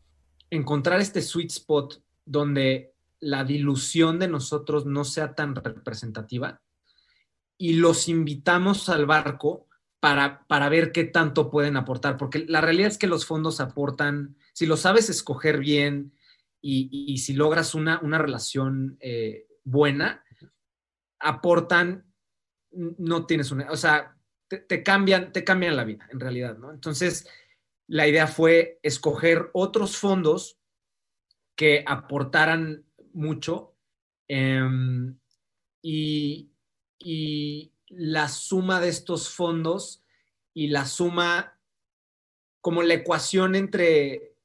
encontrar 0.50 1.02
este 1.02 1.22
sweet 1.22 1.50
spot 1.50 2.04
donde 2.26 2.94
la 3.20 3.44
dilución 3.44 4.20
de 4.20 4.28
nosotros 4.28 4.86
no 4.86 5.04
sea 5.04 5.34
tan 5.34 5.56
representativa 5.56 6.62
y 7.58 7.74
los 7.74 8.08
invitamos 8.08 8.90
al 8.90 9.06
barco 9.06 9.68
para, 10.00 10.46
para 10.48 10.68
ver 10.68 10.92
qué 10.92 11.04
tanto 11.04 11.52
pueden 11.52 11.78
aportar, 11.78 12.18
porque 12.18 12.46
la 12.48 12.60
realidad 12.60 12.88
es 12.88 12.98
que 12.98 13.06
los 13.06 13.26
fondos 13.28 13.60
aportan, 13.60 14.36
si 14.54 14.66
lo 14.66 14.78
sabes 14.78 15.10
escoger 15.10 15.60
bien 15.60 16.14
y, 16.60 17.18
si 17.20 17.34
logras 17.34 17.76
una, 17.76 18.00
una 18.02 18.18
relación 18.18 18.98
eh, 19.00 19.46
buena, 19.64 20.24
aportan 21.20 22.11
no 22.72 23.26
tienes 23.26 23.52
una, 23.52 23.70
o 23.72 23.78
sea, 23.78 24.18
te, 24.48 24.84
cambian, 24.84 25.32
te 25.32 25.44
cambian 25.44 25.76
la 25.76 25.84
vida 25.84 26.08
en 26.12 26.20
realidad, 26.20 26.58
¿no? 26.58 26.72
Entonces, 26.72 27.28
la 27.88 28.08
idea 28.08 28.28
fue 28.28 28.80
escoger 28.84 29.50
otros 29.54 29.98
fondos 29.98 30.60
que 31.56 31.84
aportaran 31.86 32.86
mucho 33.14 33.76
em, 34.28 35.18
y, 35.82 36.48
la 37.88 38.30
suma 38.30 38.80
de 38.80 38.88
estos 38.88 39.30
fondos 39.30 40.02
y 40.54 40.68
la 40.68 40.86
suma 40.86 41.60
como 42.62 42.84
la 42.84 42.94
ecuación 42.94 43.56
entre 43.56 44.38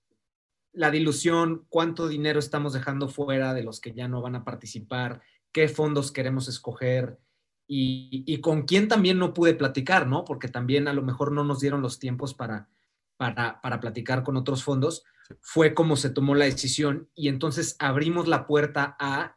la 0.72 0.90
dilución, 0.90 1.64
cuánto 1.68 2.08
dinero 2.08 2.40
estamos 2.40 2.72
dejando 2.72 3.08
fuera 3.08 3.54
de 3.54 3.62
los 3.62 3.78
que 3.78 3.92
ya 3.92 4.08
no 4.08 4.20
van 4.20 4.34
a 4.34 4.44
participar, 4.44 5.22
qué 5.52 5.68
fondos 5.68 6.10
queremos 6.10 6.48
escoger, 6.48 7.20
y, 7.68 8.40
con 8.40 8.62
quién 8.62 8.88
también 8.88 9.18
no 9.18 9.34
pude 9.34 9.54
platicar, 9.54 10.06
¿no? 10.06 10.24
Porque 10.24 10.48
también 10.48 10.88
a 10.88 10.92
lo 10.92 11.02
mejor 11.02 11.32
no 11.32 11.44
nos 11.44 11.60
dieron 11.60 11.82
los 11.82 11.98
tiempos 11.98 12.32
para, 12.34 12.68
para, 13.16 13.60
para 13.60 13.80
platicar 13.80 14.22
con 14.22 14.36
otros 14.36 14.62
fondos. 14.62 15.04
Fue 15.40 15.74
como 15.74 15.96
se 15.96 16.10
tomó 16.10 16.34
la 16.34 16.44
decisión 16.44 17.08
y 17.14 17.28
entonces 17.28 17.76
abrimos 17.78 18.28
la 18.28 18.46
puerta 18.46 18.96
a, 19.00 19.36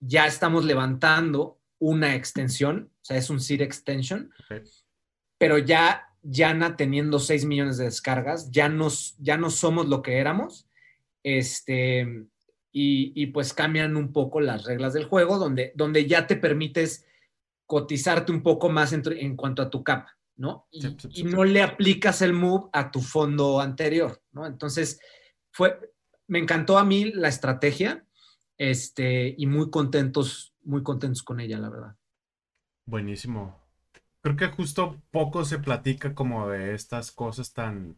ya 0.00 0.26
estamos 0.26 0.64
levantando 0.64 1.58
una 1.78 2.14
extensión, 2.14 2.90
o 3.02 3.04
sea, 3.04 3.16
es 3.16 3.28
un 3.28 3.40
seed 3.40 3.60
extension, 3.60 4.32
pero 5.38 5.58
ya 5.58 6.06
Yana 6.22 6.76
teniendo 6.76 7.18
6 7.18 7.46
millones 7.46 7.78
de 7.78 7.84
descargas, 7.84 8.50
ya, 8.50 8.68
nos, 8.68 9.16
ya 9.18 9.38
no 9.38 9.50
somos 9.50 9.88
lo 9.88 10.02
que 10.02 10.18
éramos, 10.18 10.66
este, 11.22 12.26
y, 12.72 13.12
y, 13.14 13.26
pues 13.28 13.54
cambian 13.54 13.96
un 13.96 14.12
poco 14.12 14.40
las 14.40 14.64
reglas 14.64 14.92
del 14.92 15.04
juego, 15.04 15.38
donde, 15.38 15.72
donde 15.74 16.06
ya 16.06 16.26
te 16.26 16.36
permites 16.36 17.06
cotizarte 17.70 18.32
un 18.32 18.42
poco 18.42 18.68
más 18.68 18.92
en, 18.92 19.36
cuanto 19.36 19.62
a 19.62 19.70
tu 19.70 19.84
capa, 19.84 20.18
¿no? 20.34 20.66
Y, 20.72 21.22
no 21.22 21.44
le 21.44 21.62
aplicas 21.62 22.20
el 22.20 22.32
move 22.32 22.68
a 22.72 22.90
tu 22.90 23.00
fondo 23.00 23.60
anterior, 23.60 24.20
¿no? 24.32 24.44
Entonces, 24.44 24.98
fue, 25.52 25.78
me 26.26 26.40
encantó 26.40 26.78
a 26.78 26.84
mí 26.84 27.12
la 27.12 27.28
estrategia. 27.28 28.04
este, 28.58 29.36
y 29.38 29.46
muy 29.46 29.70
contentos, 29.70 30.52
muy 30.64 30.82
contentos 30.82 31.22
con 31.22 31.38
ella, 31.38 31.60
la 31.60 31.70
verdad. 31.70 31.96
Buenísimo. 32.86 33.56
Creo 34.20 34.34
que 34.34 34.48
justo 34.48 35.00
poco 35.12 35.44
se 35.44 35.60
platica 35.60 36.12
como 36.12 36.48
de 36.48 36.74
estas 36.74 37.12
cosas 37.12 37.52
tan, 37.52 37.96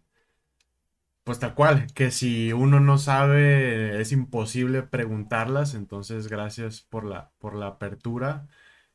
pues 1.25 1.39
tal 1.39 1.55
cual, 1.55 1.87
que 1.95 2.11
si 2.11 2.53
uno 2.53 2.79
no 2.79 2.99
sabe 2.99 4.03
es 4.03 4.13
imposible 4.13 4.83
preguntarlas, 4.83 5.75
entonces 5.75 6.29
gracias 6.29 6.83
por 6.83 7.05
la, 7.05 7.33
por 7.39 7.55
la 7.55 7.69
apertura. 7.69 8.49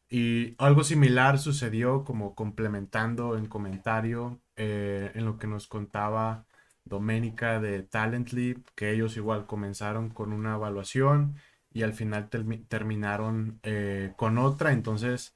Y 0.10 0.56
algo 0.58 0.84
similar 0.84 1.38
sucedió 1.40 2.04
como 2.06 2.34
complementando 2.36 3.38
en 3.38 3.48
comentario 3.48 4.42
eh, 4.56 5.12
en 5.16 5.26
lo 5.26 5.38
que 5.38 5.48
nos 5.48 5.68
contaba 5.68 6.46
Doménica 6.86 7.60
de 7.60 7.84
Talently, 7.84 8.64
que 8.76 8.92
ellos 8.92 9.18
igual 9.18 9.46
comenzaron 9.46 10.10
con 10.10 10.32
una 10.34 10.56
evaluación 10.56 11.36
y 11.74 11.84
al 11.84 11.94
final 11.94 12.30
terminaron 12.30 13.60
eh, 13.64 14.14
con 14.18 14.38
otra. 14.38 14.72
Entonces, 14.72 15.36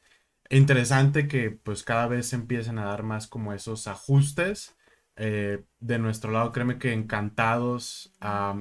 interesante 0.50 1.28
que 1.28 1.52
pues 1.52 1.84
cada 1.84 2.08
vez 2.08 2.30
se 2.30 2.38
empiecen 2.38 2.80
a 2.80 2.86
dar 2.86 3.04
más 3.04 3.28
como 3.28 3.54
esos 3.54 3.88
ajustes 3.88 4.76
eh, 5.18 5.64
de 5.80 6.00
nuestro 6.00 6.32
lado, 6.32 6.52
créeme 6.52 6.80
que 6.80 6.94
encantados, 6.94 8.14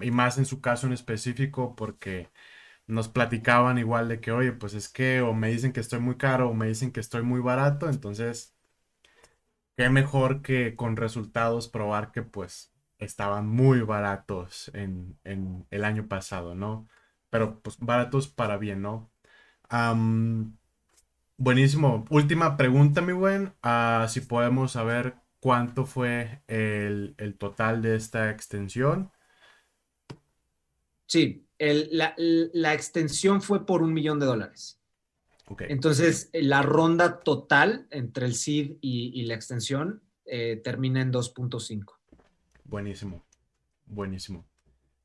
y 0.02 0.10
más 0.10 0.38
en 0.38 0.46
su 0.46 0.60
caso 0.60 0.86
en 0.86 0.92
específico, 0.92 1.74
porque 1.76 2.30
nos 2.90 3.08
platicaban 3.08 3.78
igual 3.78 4.08
de 4.08 4.20
que, 4.20 4.32
oye, 4.32 4.52
pues 4.52 4.74
es 4.74 4.88
que 4.88 5.20
o 5.22 5.34
me 5.34 5.48
dicen 5.50 5.72
que 5.72 5.80
estoy 5.80 6.00
muy 6.00 6.16
caro 6.16 6.50
o 6.50 6.54
me 6.54 6.66
dicen 6.68 6.92
que 6.92 7.00
estoy 7.00 7.22
muy 7.22 7.40
barato, 7.40 7.88
entonces, 7.88 8.54
qué 9.76 9.88
mejor 9.90 10.42
que 10.42 10.76
con 10.76 10.96
resultados 10.96 11.68
probar 11.68 12.12
que 12.12 12.22
pues 12.22 12.72
estaban 12.98 13.48
muy 13.48 13.80
baratos 13.80 14.70
en, 14.74 15.18
el 15.70 15.84
año 15.84 16.06
pasado, 16.08 16.54
¿no? 16.54 16.88
Pero 17.30 17.60
pues 17.60 17.78
baratos 17.78 18.28
para 18.28 18.56
bien, 18.58 18.82
¿no? 18.82 19.10
buenísimo. 21.36 22.04
Última 22.10 22.56
pregunta, 22.56 23.00
mi 23.00 23.12
buen. 23.12 23.54
Ah, 23.62 24.06
si 24.08 24.20
podemos 24.20 24.72
saber 24.72 25.14
cuánto 25.40 25.86
fue 25.86 26.42
el, 26.46 27.14
total 27.38 27.82
de 27.82 27.96
esta 27.96 28.30
extensión. 28.30 29.10
Sí, 31.06 31.48
la, 31.60 32.74
extensión 32.74 33.42
fue 33.42 33.66
por 33.66 33.82
un 33.82 33.92
millón 33.92 34.18
de 34.18 34.26
dólares. 34.26 34.80
Entonces, 35.58 36.30
la 36.32 36.62
ronda 36.62 37.20
total 37.20 37.86
entre 37.90 38.26
el 38.26 38.34
SID 38.34 38.76
y, 38.80 39.22
la 39.24 39.34
extensión 39.34 40.02
eh, 40.24 40.60
termina 40.62 41.00
en 41.00 41.12
2.5. 41.12 41.98
Buenísimo, 42.64 43.24
buenísimo. 43.86 44.46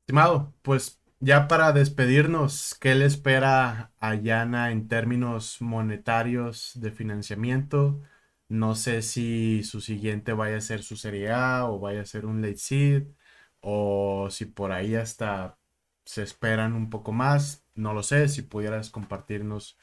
Estimado, 0.00 0.54
pues 0.62 1.00
ya 1.18 1.48
para 1.48 1.72
despedirnos, 1.72 2.76
¿qué 2.78 2.94
le 2.94 3.06
espera 3.06 3.92
a 3.98 4.14
Yana 4.14 4.70
en 4.70 4.86
términos 4.86 5.60
monetarios 5.60 6.72
de 6.76 6.92
financiamiento? 6.92 8.00
No 8.48 8.76
sé 8.76 9.02
si 9.02 9.64
su 9.64 9.80
siguiente 9.80 10.32
vaya 10.32 10.58
a 10.58 10.60
ser 10.60 10.82
su 10.82 10.96
Serie 10.96 11.32
A 11.32 11.68
o 11.68 11.80
vaya 11.80 12.02
a 12.02 12.06
ser 12.06 12.26
un 12.26 12.40
late 12.40 12.58
seed 12.58 13.08
o 13.60 14.28
si 14.30 14.44
por 14.44 14.70
ahí 14.72 14.94
hasta 14.94 15.58
se 16.06 16.22
esperan 16.22 16.72
un 16.72 16.88
poco 16.88 17.12
más. 17.12 17.66
No 17.74 17.92
lo 17.92 18.02
sé, 18.02 18.28
si 18.28 18.40
pudieras 18.40 18.88
compartirnos 18.88 19.76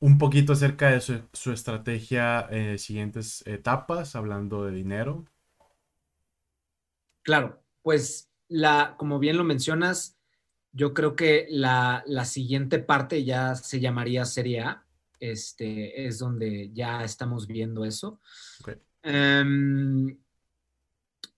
un 0.00 0.18
poquito 0.18 0.54
acerca 0.54 0.90
de 0.90 1.00
su, 1.00 1.52
estrategia 1.52 2.48
en 2.50 2.80
siguientes 2.80 3.46
etapas, 3.46 4.16
hablando 4.16 4.64
de 4.64 4.72
dinero. 4.72 5.24
Claro, 7.22 7.62
pues 7.82 8.28
la, 8.48 8.96
como 8.98 9.20
bien 9.20 9.36
lo 9.36 9.44
mencionas, 9.44 10.18
yo 10.72 10.92
creo 10.92 11.14
que 11.14 11.46
la, 11.50 12.02
la 12.06 12.24
siguiente 12.24 12.80
parte 12.80 13.22
ya 13.22 13.54
se 13.54 13.78
llamaría 13.78 14.24
Serie 14.24 14.62
A 14.62 14.84
este, 15.22 16.04
es 16.04 16.18
donde 16.18 16.72
ya 16.72 17.04
estamos 17.04 17.46
viendo 17.46 17.84
eso. 17.84 18.20
Em, 19.04 20.18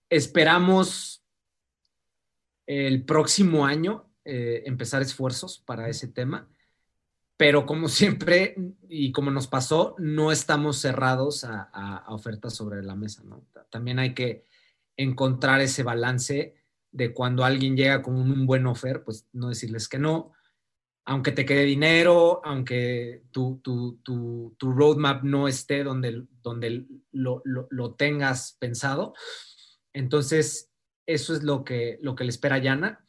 esperamos 0.09 1.23
el 2.65 3.03
próximo 3.05 3.63
año 3.63 4.04
eh, 4.25 4.63
empezar 4.65 5.01
esfuerzos 5.01 5.59
para 5.59 5.87
ese 5.87 6.07
tema, 6.07 6.49
pero 7.37 7.65
como 7.65 7.87
siempre 7.89 8.55
y 8.89 9.11
como 9.11 9.31
nos 9.31 9.47
pasó, 9.47 9.95
no 9.99 10.31
estamos 10.31 10.77
cerrados 10.77 11.43
a, 11.43 12.03
ofertas 12.07 12.53
sobre 12.53 12.83
la 12.83 12.95
mesa. 12.95 13.23
También 13.69 13.99
hay 13.99 14.13
que 14.13 14.43
encontrar 14.97 15.61
ese 15.61 15.83
balance 15.83 16.55
de 16.91 17.13
cuando 17.13 17.43
alguien 17.43 17.75
llega 17.75 18.01
con 18.01 18.15
un 18.15 18.45
buen 18.45 18.65
offer, 18.67 19.03
pues 19.03 19.27
no 19.33 19.49
decirles 19.49 19.89
que 19.89 19.99
no, 19.99 20.31
aunque 21.05 21.31
te 21.31 21.45
quede 21.45 21.63
dinero, 21.63 22.41
aunque 22.43 23.23
tu, 23.31 23.61
roadmap 24.59 25.23
no 25.23 25.47
esté 25.47 25.83
donde, 25.83 26.23
donde 26.41 26.87
lo, 27.11 27.93
tengas 27.95 28.57
pensado. 28.59 29.13
Entonces, 29.93 30.71
eso 31.05 31.35
es 31.35 31.43
lo 31.43 31.63
que, 31.63 31.99
lo 32.01 32.15
que 32.15 32.23
le 32.23 32.31
espera 32.31 32.55
a 32.55 32.59
Yana. 32.59 33.04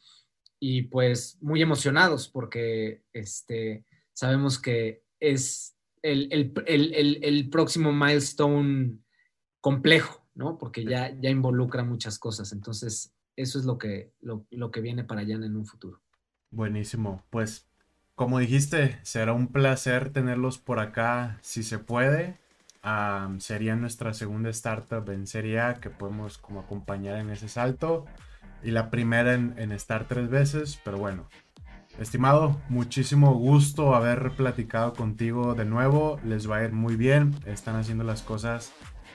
Y 0.58 0.82
pues 0.82 1.38
muy 1.40 1.62
emocionados 1.62 2.28
porque 2.28 3.02
este, 3.12 3.84
sabemos 4.12 4.58
que 4.58 5.02
es 5.20 5.76
el, 6.02 7.48
próximo 7.50 7.92
milestone 7.92 8.98
complejo, 9.60 10.26
¿no? 10.34 10.56
Porque 10.58 10.84
ya, 10.84 11.14
ya 11.20 11.30
involucra 11.30 11.84
muchas 11.84 12.18
cosas. 12.18 12.52
Entonces, 12.52 13.12
eso 13.36 13.58
es 13.58 13.64
lo 13.64 13.76
que, 13.78 14.12
lo, 14.20 14.46
lo 14.50 14.70
que 14.70 14.80
viene 14.80 15.04
para 15.04 15.22
Yana 15.22 15.46
en 15.46 15.56
un 15.56 15.66
futuro. 15.66 16.00
Buenísimo. 16.50 17.24
Pues 17.30 17.66
como 18.16 18.38
dijiste, 18.38 18.98
será 19.02 19.34
un 19.34 19.48
placer 19.48 20.10
tenerlos 20.10 20.56
por 20.56 20.78
acá 20.78 21.38
si 21.42 21.62
se 21.62 21.78
puede. 21.78 22.38
sería 23.38 23.76
nuestra 23.76 24.14
segunda 24.14 24.48
startup 24.50 25.10
en 25.10 25.26
Serie 25.26 25.60
A 25.60 25.74
que 25.74 25.90
podemos 25.90 26.38
como 26.38 26.60
acompañar 26.60 27.18
en 27.18 27.28
ese 27.28 27.48
salto. 27.48 28.06
Y 28.62 28.70
la 28.70 28.90
primera 28.90 29.34
en, 29.34 29.72
estar 29.72 30.06
tres 30.08 30.28
veces, 30.28 30.80
pero 30.84 30.98
bueno. 30.98 31.28
Estimado, 31.98 32.60
muchísimo 32.68 33.34
gusto 33.34 33.94
haber 33.94 34.32
platicado 34.32 34.92
contigo 34.92 35.54
de 35.54 35.64
nuevo. 35.64 36.20
Les 36.24 36.50
va 36.50 36.58
a 36.58 36.64
ir 36.64 36.72
muy 36.72 36.96
bien. 36.96 37.34
Están 37.46 37.76
haciendo 37.76 38.04
las 38.04 38.22
cosas 38.22 38.72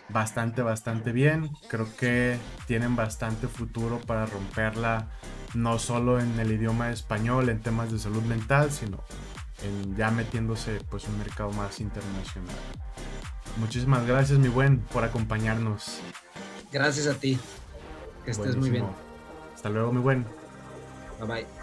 bastante, 0.10 0.62
bastante 0.62 1.12
bien. 1.12 1.50
Creo 1.68 1.88
que 1.96 2.38
tienen 2.66 2.96
bastante 2.96 3.48
futuro 3.48 4.00
para 4.00 4.26
romperla 4.26 5.10
no 5.54 5.80
solo 5.80 6.20
en 6.20 6.40
el 6.40 6.52
idioma 6.52 6.92
español, 6.92 7.50
en 7.50 7.62
temas 7.62 7.92
de 7.92 8.00
salud 8.00 8.24
mental, 8.24 8.72
sino 8.72 9.04
en 9.64 9.96
ya 9.96 10.12
metiéndose 10.12 10.80
pues 10.90 11.08
un 11.08 11.18
mercado 11.18 11.52
más 11.52 11.80
internacional. 11.80 12.56
Muchísimas 13.58 14.06
gracias, 14.08 14.40
mi 14.40 14.48
buen, 14.48 14.80
por 14.80 15.04
acompañarnos. 15.04 16.00
Gracias 16.72 17.08
a 17.08 17.16
ti. 17.16 17.38
Que 18.24 18.32
estés 18.32 18.56
muy 18.56 18.70
bien. 18.70 18.86
Hasta 19.62 19.70
luego, 19.70 19.92
mi 19.94 20.02
buen. 20.02 20.26
Bye 21.20 21.28
bye. 21.28 21.61